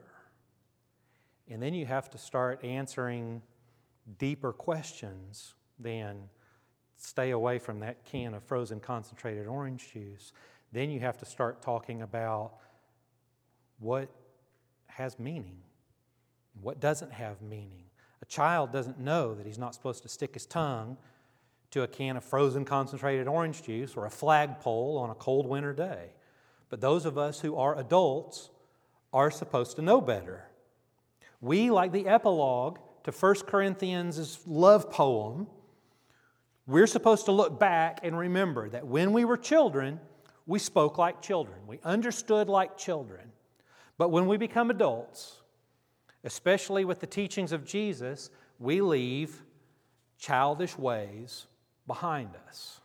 And 1.49 1.62
then 1.62 1.73
you 1.73 1.86
have 1.86 2.10
to 2.12 2.17
start 2.17 2.63
answering 2.63 3.41
deeper 4.17 4.53
questions 4.53 5.56
than 5.79 6.29
stay 6.97 7.32
away 7.32 7.60
from 7.60 7.79
that 7.79 8.06
can 8.06 8.34
of 8.34 8.43
frozen 8.43 8.79
concentrated 8.79 9.47
orange 9.47 9.91
juice. 9.93 10.32
Then 10.71 10.89
you 10.89 10.99
have 11.01 11.17
to 11.19 11.25
start 11.25 11.62
talking 11.62 12.01
about 12.01 12.53
what 13.79 14.10
has 14.88 15.19
meaning, 15.19 15.60
what 16.62 16.79
doesn't 16.79 17.12
have 17.12 17.41
meaning. 17.41 17.86
A 18.21 18.25
child 18.25 18.71
doesn't 18.71 18.99
know 18.99 19.36
that 19.36 19.45
he's 19.45 19.58
not 19.58 19.73
supposed 19.73 20.03
to 20.03 20.10
stick 20.10 20.34
his 20.34 20.45
tongue 20.45 20.97
to 21.71 21.82
a 21.82 21.88
can 21.88 22.15
of 22.15 22.23
frozen 22.23 22.65
concentrated 22.65 23.27
orange 23.27 23.63
juice 23.63 23.95
or 23.95 24.06
a 24.06 24.10
flagpole 24.10 24.97
on 24.97 25.10
a 25.10 25.15
cold 25.15 25.47
winter 25.47 25.73
day. 25.73 26.12
But 26.69 26.82
those 26.82 27.06
of 27.06 27.17
us 27.17 27.39
who 27.39 27.56
are 27.56 27.77
adults 27.77 28.49
are 29.12 29.29
supposed 29.29 29.75
to 29.75 29.82
know 29.82 29.99
better. 29.99 30.45
We, 31.41 31.69
like 31.69 31.91
the 31.91 32.08
epilogue 32.08 32.79
to 33.03 33.12
1 33.12 33.36
Corinthians' 33.47 34.39
love 34.47 34.89
poem, 34.89 35.47
we're 36.65 36.88
supposed 36.88 37.26
to 37.26 37.32
look 37.32 37.60
back 37.60 37.99
and 38.04 38.17
remember 38.17 38.69
that 38.69 38.88
when 38.88 39.12
we 39.12 39.26
were 39.26 39.38
children, 39.38 39.99
we 40.45 40.60
spoke 40.60 40.97
like 40.97 41.21
children. 41.21 41.60
We 41.67 41.80
understood 41.84 42.49
like 42.49 42.78
children. 42.78 43.32
But 43.97 44.10
when 44.10 44.28
we 44.28 44.38
become 44.38 44.69
adults, 44.69 45.41
especially 46.23 46.86
with 46.86 46.99
the 46.99 47.08
teachings 47.08 47.52
of 47.52 47.65
Jesus, 47.65 48.30
we 48.60 48.82
leave 48.82 49.43
childish 50.17 50.78
ways 50.78 51.47
behind 51.86 52.30
us. 52.47 52.80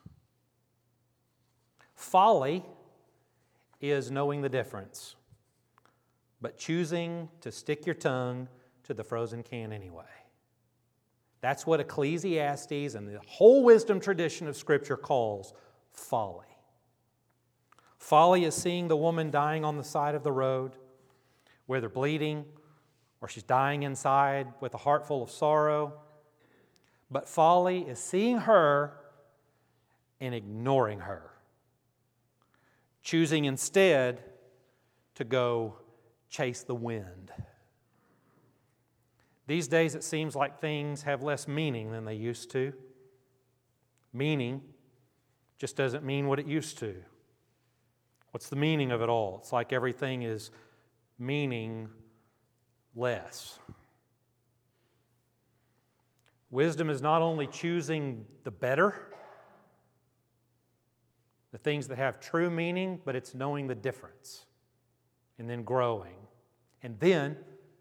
Folly 1.95 2.65
is 3.81 4.11
knowing 4.11 4.43
the 4.43 4.49
difference, 4.49 5.15
but 6.41 6.59
choosing 6.59 7.29
to 7.41 7.53
stick 7.53 7.87
your 7.87 7.95
tongue 7.95 8.49
to 8.85 8.95
the 8.95 9.05
frozen 9.05 9.43
can 9.43 9.73
anyway. 9.73 10.05
That's 11.41 11.67
what 11.67 11.81
Ecclesiastes 11.81 12.95
and 12.95 13.09
the 13.09 13.21
whole 13.27 13.63
wisdom 13.63 14.01
tradition 14.01 14.49
of 14.49 14.57
Scripture 14.57 14.97
calls 14.97 15.55
folly. 15.93 16.47
Folly 17.99 18.45
is 18.45 18.55
seeing 18.55 18.89
the 18.89 18.97
woman 18.97 19.31
dying 19.31 19.65
on 19.65 19.77
the 19.77 19.85
side 19.85 20.15
of 20.15 20.23
the 20.23 20.33
road, 20.33 20.73
whether 21.67 21.89
bleeding 21.89 22.45
or 23.21 23.29
she's 23.29 23.43
dying 23.43 23.83
inside 23.83 24.47
with 24.61 24.75
a 24.75 24.79
heart 24.79 25.07
full 25.07 25.23
of 25.23 25.31
sorrow. 25.31 25.93
But 27.11 27.29
folly 27.29 27.81
is 27.81 27.99
seeing 27.99 28.39
her 28.39 28.95
and 30.21 30.35
ignoring 30.35 31.01
her, 31.01 31.31
choosing 33.03 33.45
instead 33.45 34.23
to 35.15 35.25
go 35.25 35.77
chase 36.29 36.63
the 36.63 36.75
wind. 36.75 37.33
These 39.49 39.67
days, 39.67 39.95
it 39.95 40.05
seems 40.05 40.37
like 40.37 40.61
things 40.61 41.03
have 41.03 41.23
less 41.23 41.49
meaning 41.49 41.91
than 41.91 42.05
they 42.05 42.15
used 42.15 42.51
to. 42.51 42.75
Meaning 44.13 44.61
just 45.57 45.75
doesn't 45.75 46.05
mean 46.05 46.29
what 46.29 46.39
it 46.39 46.47
used 46.47 46.79
to. 46.81 46.95
What's 48.31 48.51
the 48.51 48.57
meaning 48.57 48.93
of 48.93 49.01
it 49.01 49.09
all? 49.09 49.39
It's 49.41 49.51
like 49.51 49.73
everything 49.73 50.23
is 50.23 50.51
meaning 51.19 51.89
less. 52.95 53.59
Wisdom 56.51 56.91
is 56.91 57.01
not 57.01 57.23
only 57.23 57.47
choosing 57.47 58.27
the 58.45 58.51
better, 58.51 59.15
the 61.53 61.59
things 61.59 61.89
that 61.89 61.97
have 61.97 62.21
true 62.21 62.51
meaning, 62.51 63.01
but 63.03 63.17
it's 63.17 63.35
knowing 63.35 63.67
the 63.67 63.75
difference 63.75 64.45
and 65.39 65.49
then 65.49 65.63
growing. 65.63 66.17
And 66.83 67.01
then 67.01 67.39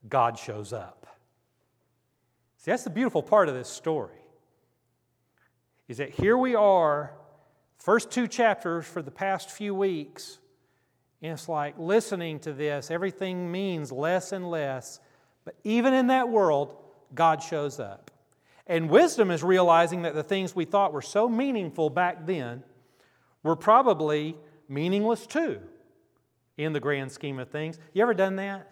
God 0.08 0.40
shows 0.40 0.72
up. 0.72 1.17
See, 2.68 2.72
that's 2.72 2.84
the 2.84 2.90
beautiful 2.90 3.24
part 3.24 3.48
of 3.48 3.56
this 3.56 3.70
story. 3.70 4.20
Is 5.88 6.00
that 6.00 6.10
here 6.10 6.38
we 6.38 6.54
are, 6.54 7.14
first 7.78 8.12
two 8.12 8.28
chapters 8.28 8.86
for 8.86 9.02
the 9.02 9.10
past 9.10 9.52
few 9.52 9.74
weeks, 9.74 10.40
and 11.22 11.32
it's 11.32 11.48
like 11.48 11.76
listening 11.80 12.42
to 12.42 12.52
this, 12.52 12.92
everything 12.92 13.50
means 13.50 13.90
less 13.90 14.34
and 14.34 14.52
less 14.52 15.00
but 15.48 15.56
even 15.64 15.94
in 15.94 16.08
that 16.08 16.28
world, 16.28 16.76
God 17.16 17.42
shows 17.42 17.80
up. 17.80 18.12
And 18.68 18.90
wisdom 18.90 19.32
is 19.32 19.46
realizing 19.46 20.02
that 20.02 20.14
the 20.14 20.22
things 20.22 20.54
we 20.54 20.66
thought 20.66 20.92
were 20.92 21.02
so 21.02 21.30
meaningful 21.30 21.90
back 21.90 22.26
then 22.26 22.66
were 23.44 23.56
probably 23.56 24.36
meaningless 24.68 25.26
too 25.26 25.62
in 26.58 26.74
the 26.74 26.82
grand 26.82 27.14
scheme 27.14 27.40
of 27.40 27.48
things. 27.48 27.80
You 27.94 28.02
ever 28.02 28.14
done 28.14 28.36
that? 28.36 28.70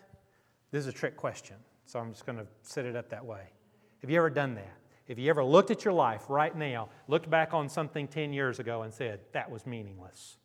This 0.72 0.82
is 0.82 0.88
a 0.88 0.92
trick 0.92 1.16
question, 1.16 1.56
so 1.86 1.98
I'm 1.98 2.12
just 2.12 2.26
going 2.26 2.40
to 2.40 2.48
set 2.62 2.84
it 2.84 2.98
up 2.98 3.08
that 3.12 3.24
way. 3.24 3.55
Have 4.06 4.12
you 4.12 4.20
ever 4.20 4.30
done 4.30 4.54
that? 4.54 4.78
Have 5.08 5.18
you 5.18 5.32
ever 5.32 5.44
looked 5.44 5.72
at 5.72 5.84
your 5.84 5.94
life 5.96 6.26
right 6.30 6.56
now, 6.56 6.90
looked 7.08 7.28
back 7.28 7.56
on 7.56 7.68
something 7.68 8.08
10 8.08 8.34
years 8.34 8.60
ago, 8.60 8.84
and 8.84 8.94
said, 8.94 9.20
that 9.32 9.50
was 9.50 9.66
meaningless? 9.66 10.38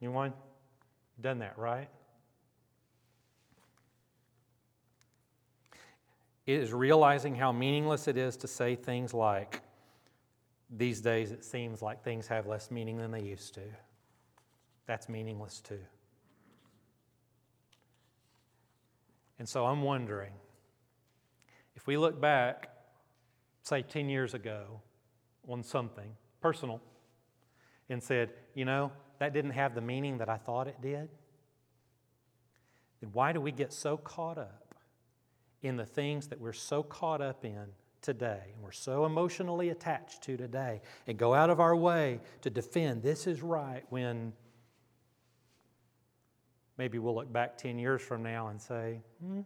Anyone 0.00 0.32
done 1.20 1.40
that, 1.40 1.58
right? 1.58 1.90
It 6.46 6.60
is 6.60 6.72
realizing 6.72 7.34
how 7.34 7.52
meaningless 7.52 8.08
it 8.08 8.16
is 8.16 8.38
to 8.38 8.48
say 8.48 8.74
things 8.74 9.12
like, 9.12 9.60
these 10.70 11.02
days 11.02 11.30
it 11.30 11.44
seems 11.44 11.82
like 11.82 12.02
things 12.02 12.26
have 12.28 12.46
less 12.46 12.70
meaning 12.70 12.96
than 12.96 13.10
they 13.10 13.20
used 13.20 13.52
to. 13.52 13.60
That's 14.86 15.10
meaningless 15.10 15.60
too. 15.60 15.80
And 19.38 19.46
so 19.46 19.66
I'm 19.66 19.82
wondering 19.82 20.32
if 21.78 21.86
we 21.86 21.96
look 21.96 22.20
back, 22.20 22.70
say 23.62 23.82
10 23.82 24.08
years 24.08 24.34
ago, 24.34 24.82
on 25.48 25.62
something 25.62 26.10
personal 26.40 26.80
and 27.88 28.02
said, 28.02 28.30
you 28.52 28.64
know, 28.64 28.90
that 29.20 29.32
didn't 29.32 29.52
have 29.52 29.76
the 29.76 29.80
meaning 29.80 30.18
that 30.18 30.28
I 30.28 30.38
thought 30.38 30.66
it 30.66 30.82
did, 30.82 31.08
then 33.00 33.10
why 33.12 33.32
do 33.32 33.40
we 33.40 33.52
get 33.52 33.72
so 33.72 33.96
caught 33.96 34.38
up 34.38 34.74
in 35.62 35.76
the 35.76 35.86
things 35.86 36.26
that 36.26 36.40
we're 36.40 36.52
so 36.52 36.82
caught 36.82 37.20
up 37.20 37.44
in 37.44 37.66
today 38.02 38.50
and 38.54 38.64
we're 38.64 38.72
so 38.72 39.04
emotionally 39.04 39.68
attached 39.68 40.20
to 40.24 40.36
today 40.36 40.80
and 41.06 41.16
go 41.16 41.32
out 41.32 41.48
of 41.48 41.60
our 41.60 41.76
way 41.76 42.18
to 42.40 42.50
defend 42.50 43.04
this 43.04 43.28
is 43.28 43.40
right 43.40 43.84
when 43.90 44.32
maybe 46.76 46.98
we'll 46.98 47.14
look 47.14 47.32
back 47.32 47.56
10 47.56 47.78
years 47.78 48.02
from 48.02 48.24
now 48.24 48.48
and 48.48 48.60
say, 48.60 49.00
hmm, 49.22 49.42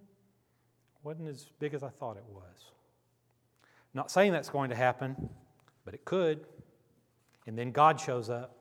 wasn't 1.03 1.29
as 1.29 1.47
big 1.59 1.75
as 1.75 1.83
I 1.83 1.89
thought 1.89 2.17
it 2.17 2.25
was. 2.29 2.71
Not 3.95 4.11
saying 4.11 4.33
that's 4.33 4.49
going 4.49 4.71
to 4.71 4.77
happen, 4.77 5.29
but 5.85 5.95
it 5.95 6.05
could. 6.05 6.47
And 7.47 7.59
then 7.59 7.73
God 7.73 8.01
shows 8.01 8.31
up 8.31 8.57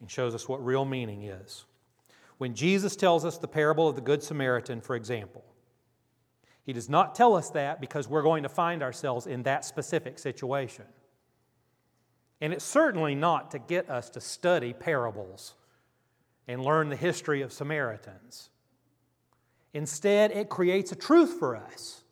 and 0.00 0.10
shows 0.10 0.34
us 0.34 0.48
what 0.48 0.64
real 0.64 0.84
meaning 0.84 1.24
is. 1.24 1.64
When 2.38 2.54
Jesus 2.54 2.96
tells 2.96 3.24
us 3.24 3.38
the 3.38 3.48
parable 3.48 3.88
of 3.88 3.96
the 3.96 4.00
Good 4.00 4.22
Samaritan, 4.22 4.80
for 4.80 4.96
example, 4.96 5.44
he 6.62 6.72
does 6.72 6.88
not 6.88 7.14
tell 7.14 7.34
us 7.34 7.50
that 7.50 7.80
because 7.80 8.08
we're 8.08 8.22
going 8.22 8.42
to 8.42 8.48
find 8.48 8.82
ourselves 8.82 9.26
in 9.26 9.42
that 9.42 9.64
specific 9.64 10.18
situation. 10.18 10.84
And 12.40 12.52
it's 12.52 12.64
certainly 12.64 13.14
not 13.14 13.50
to 13.50 13.58
get 13.58 13.90
us 13.90 14.08
to 14.10 14.20
study 14.20 14.72
parables 14.72 15.54
and 16.48 16.64
learn 16.64 16.88
the 16.88 16.96
history 16.96 17.42
of 17.42 17.52
Samaritans. 17.52 18.50
Instead, 19.72 20.32
it 20.32 20.48
creates 20.48 20.92
a 20.92 20.96
truth 20.96 21.38
for 21.38 21.56
us. 21.56 22.02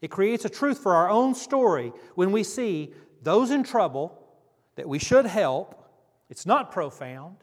It 0.00 0.10
creates 0.10 0.44
a 0.44 0.48
truth 0.48 0.78
for 0.78 0.94
our 0.94 1.10
own 1.10 1.34
story 1.34 1.92
when 2.14 2.32
we 2.32 2.42
see 2.42 2.94
those 3.22 3.50
in 3.50 3.62
trouble 3.62 4.18
that 4.76 4.88
we 4.88 4.98
should 4.98 5.26
help. 5.26 5.74
It's 6.30 6.46
not 6.46 6.72
profound, 6.72 7.36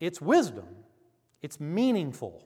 it's 0.00 0.20
wisdom, 0.20 0.66
it's 1.42 1.58
meaningful. 1.58 2.44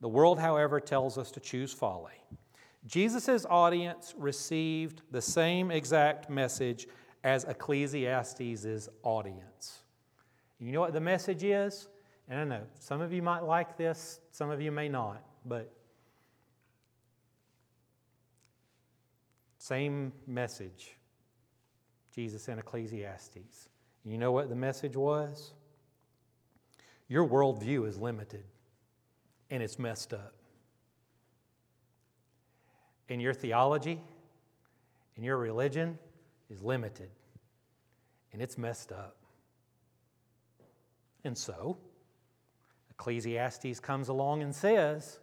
The 0.00 0.08
world, 0.08 0.38
however, 0.38 0.80
tells 0.80 1.18
us 1.18 1.30
to 1.32 1.40
choose 1.40 1.72
folly. 1.72 2.12
Jesus' 2.86 3.44
audience 3.48 4.14
received 4.16 5.02
the 5.10 5.20
same 5.20 5.70
exact 5.70 6.30
message 6.30 6.86
as 7.22 7.44
Ecclesiastes' 7.44 8.88
audience. 9.02 9.82
You 10.58 10.72
know 10.72 10.80
what 10.80 10.94
the 10.94 11.00
message 11.00 11.44
is? 11.44 11.88
And 12.30 12.38
I 12.38 12.44
know 12.44 12.62
some 12.78 13.00
of 13.00 13.12
you 13.12 13.22
might 13.22 13.42
like 13.42 13.76
this, 13.76 14.20
some 14.30 14.50
of 14.50 14.62
you 14.62 14.70
may 14.70 14.88
not, 14.88 15.20
but 15.44 15.72
same 19.58 20.12
message, 20.28 20.96
Jesus 22.14 22.48
in 22.48 22.60
Ecclesiastes. 22.60 23.68
You 24.04 24.16
know 24.16 24.30
what 24.30 24.48
the 24.48 24.54
message 24.54 24.96
was? 24.96 25.52
Your 27.08 27.26
worldview 27.26 27.88
is 27.88 27.98
limited 27.98 28.44
and 29.50 29.60
it's 29.60 29.78
messed 29.78 30.14
up. 30.14 30.32
And 33.08 33.20
your 33.20 33.34
theology 33.34 34.00
and 35.16 35.24
your 35.24 35.36
religion 35.36 35.98
is 36.48 36.62
limited 36.62 37.10
and 38.32 38.40
it's 38.40 38.56
messed 38.56 38.92
up. 38.92 39.16
And 41.24 41.36
so, 41.36 41.76
Ecclesiastes 43.00 43.80
comes 43.80 44.08
along 44.08 44.42
and 44.42 44.54
says 44.54 45.18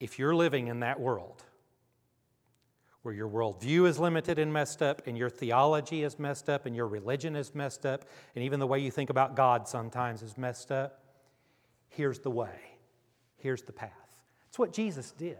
if 0.00 0.18
you're 0.18 0.34
living 0.34 0.66
in 0.66 0.80
that 0.80 0.98
world, 0.98 1.44
where 3.02 3.14
your 3.14 3.28
worldview 3.28 3.86
is 3.86 3.98
limited 4.00 4.40
and 4.40 4.52
messed 4.52 4.82
up, 4.82 5.06
and 5.06 5.16
your 5.16 5.30
theology 5.30 6.02
is 6.02 6.18
messed 6.18 6.50
up, 6.50 6.66
and 6.66 6.74
your 6.74 6.88
religion 6.88 7.36
is 7.36 7.54
messed 7.54 7.86
up, 7.86 8.06
and 8.34 8.44
even 8.44 8.58
the 8.58 8.66
way 8.66 8.80
you 8.80 8.90
think 8.90 9.08
about 9.08 9.36
God 9.36 9.68
sometimes 9.68 10.22
is 10.22 10.36
messed 10.36 10.72
up, 10.72 11.00
here's 11.88 12.18
the 12.18 12.30
way, 12.30 12.76
here's 13.36 13.62
the 13.62 13.72
path. 13.72 13.90
It's 14.48 14.58
what 14.58 14.72
Jesus 14.72 15.12
did. 15.12 15.36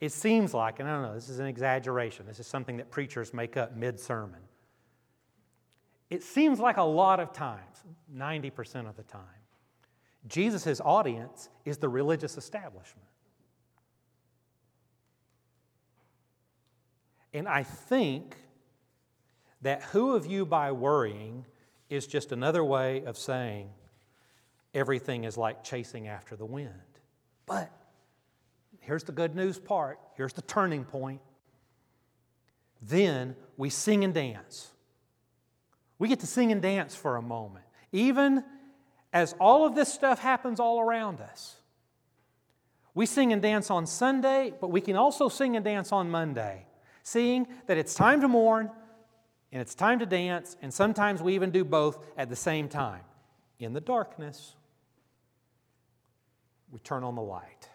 It 0.00 0.12
seems 0.12 0.54
like, 0.54 0.80
and 0.80 0.88
I 0.88 0.94
don't 0.94 1.02
know, 1.02 1.14
this 1.14 1.28
is 1.28 1.40
an 1.40 1.46
exaggeration, 1.46 2.26
this 2.26 2.40
is 2.40 2.46
something 2.46 2.78
that 2.78 2.90
preachers 2.90 3.34
make 3.34 3.58
up 3.58 3.76
mid 3.76 4.00
sermon. 4.00 4.40
It 6.10 6.22
seems 6.22 6.60
like 6.60 6.76
a 6.76 6.82
lot 6.82 7.20
of 7.20 7.32
times, 7.32 7.82
90% 8.14 8.88
of 8.88 8.96
the 8.96 9.02
time, 9.02 9.22
Jesus' 10.28 10.80
audience 10.80 11.48
is 11.64 11.78
the 11.78 11.88
religious 11.88 12.36
establishment. 12.36 13.06
And 17.32 17.48
I 17.48 17.62
think 17.64 18.36
that 19.62 19.82
who 19.82 20.14
of 20.14 20.26
you 20.26 20.46
by 20.46 20.72
worrying 20.72 21.44
is 21.90 22.06
just 22.06 22.32
another 22.32 22.64
way 22.64 23.04
of 23.04 23.18
saying, 23.18 23.68
everything 24.74 25.24
is 25.24 25.36
like 25.36 25.64
chasing 25.64 26.08
after 26.08 26.36
the 26.36 26.44
wind. 26.44 26.70
But 27.46 27.70
here's 28.80 29.04
the 29.04 29.12
good 29.12 29.34
news 29.34 29.58
part 29.58 29.98
here's 30.16 30.32
the 30.32 30.42
turning 30.42 30.84
point. 30.84 31.20
Then 32.80 33.36
we 33.56 33.70
sing 33.70 34.04
and 34.04 34.14
dance. 34.14 34.72
We 35.98 36.08
get 36.08 36.20
to 36.20 36.26
sing 36.26 36.52
and 36.52 36.60
dance 36.60 36.94
for 36.94 37.16
a 37.16 37.22
moment, 37.22 37.64
even 37.92 38.44
as 39.12 39.34
all 39.40 39.66
of 39.66 39.74
this 39.74 39.92
stuff 39.92 40.18
happens 40.18 40.60
all 40.60 40.80
around 40.80 41.20
us. 41.20 41.56
We 42.94 43.06
sing 43.06 43.32
and 43.32 43.42
dance 43.42 43.70
on 43.70 43.86
Sunday, 43.86 44.54
but 44.60 44.68
we 44.68 44.80
can 44.80 44.96
also 44.96 45.28
sing 45.28 45.56
and 45.56 45.64
dance 45.64 45.92
on 45.92 46.10
Monday, 46.10 46.66
seeing 47.02 47.46
that 47.66 47.76
it's 47.76 47.94
time 47.94 48.20
to 48.22 48.28
mourn 48.28 48.70
and 49.52 49.62
it's 49.62 49.74
time 49.74 50.00
to 50.00 50.06
dance, 50.06 50.56
and 50.60 50.72
sometimes 50.74 51.22
we 51.22 51.34
even 51.34 51.50
do 51.50 51.64
both 51.64 52.04
at 52.18 52.28
the 52.28 52.36
same 52.36 52.68
time 52.68 53.02
in 53.58 53.72
the 53.72 53.80
darkness 53.80 54.54
we 56.70 56.78
turn 56.80 57.04
on 57.04 57.14
the 57.14 57.22
light. 57.22 57.68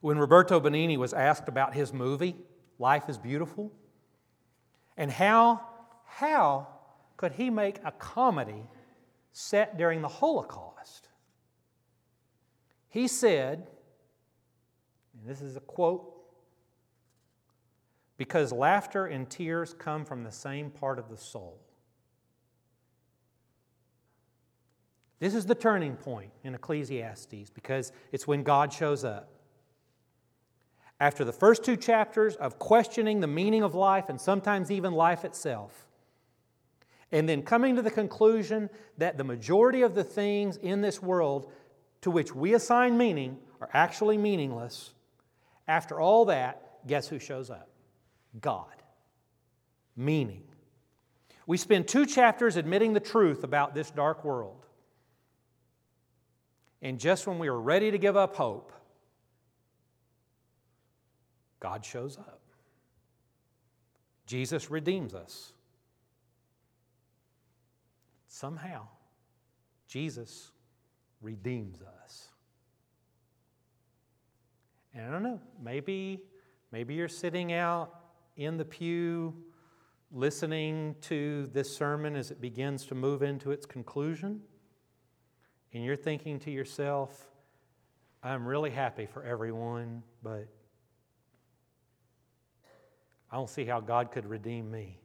When 0.00 0.18
Roberto 0.18 0.58
Benigni 0.58 0.96
was 0.96 1.12
asked 1.12 1.48
about 1.48 1.74
his 1.74 1.92
movie, 1.92 2.34
Life 2.78 3.08
is 3.08 3.18
Beautiful, 3.18 3.70
and 4.96 5.10
how, 5.10 5.60
how 6.16 6.66
could 7.16 7.32
he 7.32 7.50
make 7.50 7.78
a 7.84 7.92
comedy 7.92 8.64
set 9.32 9.78
during 9.78 10.02
the 10.02 10.08
Holocaust? 10.08 11.08
He 12.88 13.06
said, 13.08 13.68
and 15.14 15.30
this 15.30 15.40
is 15.40 15.56
a 15.56 15.60
quote, 15.60 16.14
because 18.16 18.52
laughter 18.52 19.06
and 19.06 19.30
tears 19.30 19.74
come 19.78 20.04
from 20.04 20.24
the 20.24 20.32
same 20.32 20.70
part 20.70 20.98
of 20.98 21.08
the 21.08 21.16
soul. 21.16 21.58
This 25.20 25.34
is 25.34 25.46
the 25.46 25.54
turning 25.54 25.96
point 25.96 26.32
in 26.42 26.54
Ecclesiastes 26.54 27.50
because 27.50 27.92
it's 28.10 28.26
when 28.26 28.42
God 28.42 28.72
shows 28.72 29.04
up. 29.04 29.30
After 30.98 31.24
the 31.24 31.32
first 31.32 31.64
two 31.64 31.76
chapters 31.76 32.36
of 32.36 32.58
questioning 32.58 33.20
the 33.20 33.26
meaning 33.26 33.62
of 33.62 33.74
life 33.74 34.08
and 34.08 34.20
sometimes 34.20 34.70
even 34.70 34.92
life 34.92 35.24
itself, 35.24 35.86
and 37.12 37.28
then 37.28 37.42
coming 37.42 37.76
to 37.76 37.82
the 37.82 37.90
conclusion 37.90 38.70
that 38.98 39.18
the 39.18 39.24
majority 39.24 39.82
of 39.82 39.94
the 39.94 40.04
things 40.04 40.56
in 40.56 40.80
this 40.80 41.02
world 41.02 41.50
to 42.02 42.10
which 42.10 42.34
we 42.34 42.54
assign 42.54 42.96
meaning 42.96 43.38
are 43.60 43.68
actually 43.72 44.16
meaningless, 44.16 44.94
after 45.68 46.00
all 46.00 46.26
that, 46.26 46.86
guess 46.86 47.08
who 47.08 47.18
shows 47.18 47.50
up? 47.50 47.68
God. 48.40 48.66
Meaning. 49.96 50.44
We 51.46 51.56
spend 51.56 51.88
two 51.88 52.06
chapters 52.06 52.56
admitting 52.56 52.92
the 52.92 53.00
truth 53.00 53.44
about 53.44 53.74
this 53.74 53.90
dark 53.90 54.24
world. 54.24 54.64
And 56.80 56.98
just 56.98 57.26
when 57.26 57.38
we 57.38 57.48
are 57.48 57.60
ready 57.60 57.90
to 57.90 57.98
give 57.98 58.16
up 58.16 58.36
hope, 58.36 58.72
God 61.58 61.84
shows 61.84 62.16
up. 62.16 62.40
Jesus 64.26 64.70
redeems 64.70 65.12
us. 65.12 65.52
Somehow, 68.40 68.86
Jesus 69.86 70.50
redeems 71.20 71.82
us. 72.02 72.28
And 74.94 75.06
I 75.06 75.10
don't 75.10 75.22
know, 75.22 75.38
maybe, 75.62 76.22
maybe 76.72 76.94
you're 76.94 77.06
sitting 77.06 77.52
out 77.52 77.94
in 78.38 78.56
the 78.56 78.64
pew 78.64 79.34
listening 80.10 80.96
to 81.02 81.50
this 81.52 81.76
sermon 81.76 82.16
as 82.16 82.30
it 82.30 82.40
begins 82.40 82.86
to 82.86 82.94
move 82.94 83.22
into 83.22 83.50
its 83.50 83.66
conclusion, 83.66 84.40
and 85.74 85.84
you're 85.84 85.94
thinking 85.94 86.38
to 86.38 86.50
yourself, 86.50 87.26
I'm 88.22 88.46
really 88.46 88.70
happy 88.70 89.04
for 89.04 89.22
everyone, 89.22 90.02
but 90.22 90.48
I 93.30 93.36
don't 93.36 93.50
see 93.50 93.66
how 93.66 93.80
God 93.80 94.10
could 94.10 94.24
redeem 94.24 94.70
me. 94.70 94.98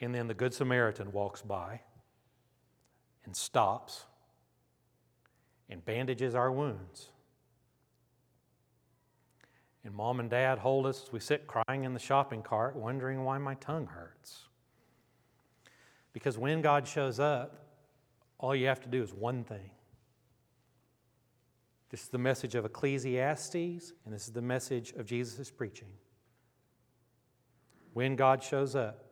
And 0.00 0.14
then 0.14 0.28
the 0.28 0.34
Good 0.34 0.54
Samaritan 0.54 1.12
walks 1.12 1.42
by 1.42 1.80
and 3.24 3.36
stops 3.36 4.06
and 5.68 5.84
bandages 5.84 6.34
our 6.34 6.50
wounds. 6.50 7.10
And 9.84 9.94
mom 9.94 10.20
and 10.20 10.28
dad 10.28 10.58
hold 10.58 10.86
us 10.86 11.04
as 11.04 11.12
we 11.12 11.20
sit 11.20 11.46
crying 11.46 11.84
in 11.84 11.94
the 11.94 12.00
shopping 12.00 12.42
cart, 12.42 12.76
wondering 12.76 13.24
why 13.24 13.38
my 13.38 13.54
tongue 13.54 13.86
hurts. 13.86 14.48
Because 16.12 16.36
when 16.36 16.60
God 16.60 16.88
shows 16.88 17.20
up, 17.20 17.66
all 18.38 18.54
you 18.54 18.66
have 18.66 18.80
to 18.80 18.88
do 18.88 19.02
is 19.02 19.12
one 19.12 19.44
thing. 19.44 19.70
This 21.90 22.02
is 22.02 22.08
the 22.08 22.18
message 22.18 22.54
of 22.54 22.64
Ecclesiastes, 22.64 23.54
and 23.54 24.14
this 24.14 24.26
is 24.26 24.32
the 24.32 24.42
message 24.42 24.92
of 24.92 25.06
Jesus' 25.06 25.50
preaching. 25.50 25.88
When 27.92 28.16
God 28.16 28.42
shows 28.42 28.76
up, 28.76 29.09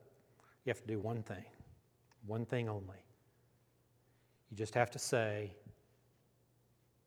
you 0.68 0.70
have 0.70 0.82
to 0.82 0.86
do 0.86 0.98
one 0.98 1.22
thing, 1.22 1.46
one 2.26 2.44
thing 2.44 2.68
only. 2.68 3.02
You 4.50 4.56
just 4.58 4.74
have 4.74 4.90
to 4.90 4.98
say, 4.98 5.54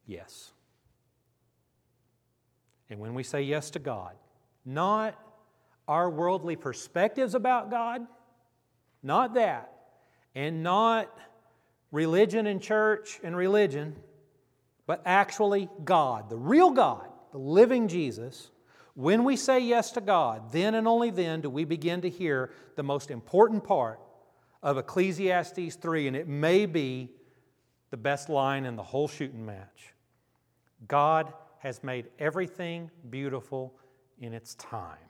yes. 0.08 0.52
And 2.90 3.00
when 3.00 3.14
we 3.14 3.22
say 3.22 3.44
yes 3.44 3.70
to 3.72 3.80
God, 3.80 4.16
not 4.66 5.14
our 5.88 6.10
worldly 6.10 6.56
perspectives 6.56 7.36
about 7.36 7.70
God, 7.70 8.02
not 9.04 9.36
that, 9.36 9.72
and 10.34 10.64
not 10.64 11.16
religion 11.92 12.48
and 12.48 12.60
church 12.64 13.20
and 13.24 13.36
religion, 13.36 13.96
but 14.88 15.04
actually 15.06 15.70
God, 15.86 16.32
the 16.32 16.36
real 16.36 16.72
God, 16.72 17.08
the 17.32 17.38
living 17.38 17.88
Jesus. 17.88 18.50
When 19.02 19.24
we 19.24 19.36
say 19.36 19.60
yes 19.62 19.90
to 19.94 20.02
God, 20.02 20.52
then 20.52 20.76
and 20.76 20.88
only 20.88 21.10
then 21.10 21.42
do 21.42 21.50
we 21.50 21.66
begin 21.66 22.02
to 22.02 22.10
hear 22.10 22.52
the 22.76 22.84
most 22.84 23.10
important 23.10 23.64
part 23.64 24.00
of 24.62 24.78
Ecclesiastes 24.78 25.74
3, 25.74 26.08
and 26.10 26.16
it 26.16 26.28
may 26.28 26.68
be 26.68 27.10
the 27.90 27.98
best 27.98 28.30
line 28.30 28.64
in 28.64 28.76
the 28.76 28.84
whole 28.84 29.08
shooting 29.08 29.44
match. 29.44 29.96
God 30.88 31.34
has 31.62 31.84
made 31.84 32.10
everything 32.20 32.92
beautiful 33.10 33.74
in 34.20 34.36
its 34.36 34.54
time. 34.54 35.10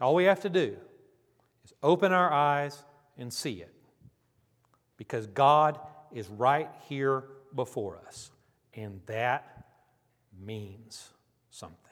All 0.00 0.14
we 0.14 0.22
have 0.22 0.42
to 0.42 0.48
do 0.48 0.76
is 1.64 1.74
open 1.82 2.12
our 2.12 2.32
eyes 2.32 2.84
and 3.18 3.32
see 3.32 3.54
it 3.54 3.74
because 4.96 5.26
God 5.26 5.80
is 6.12 6.28
right 6.28 6.70
here 6.88 7.24
before 7.56 7.98
us, 8.06 8.30
and 8.72 9.00
that 9.06 9.66
means 10.38 11.10
something. 11.56 11.85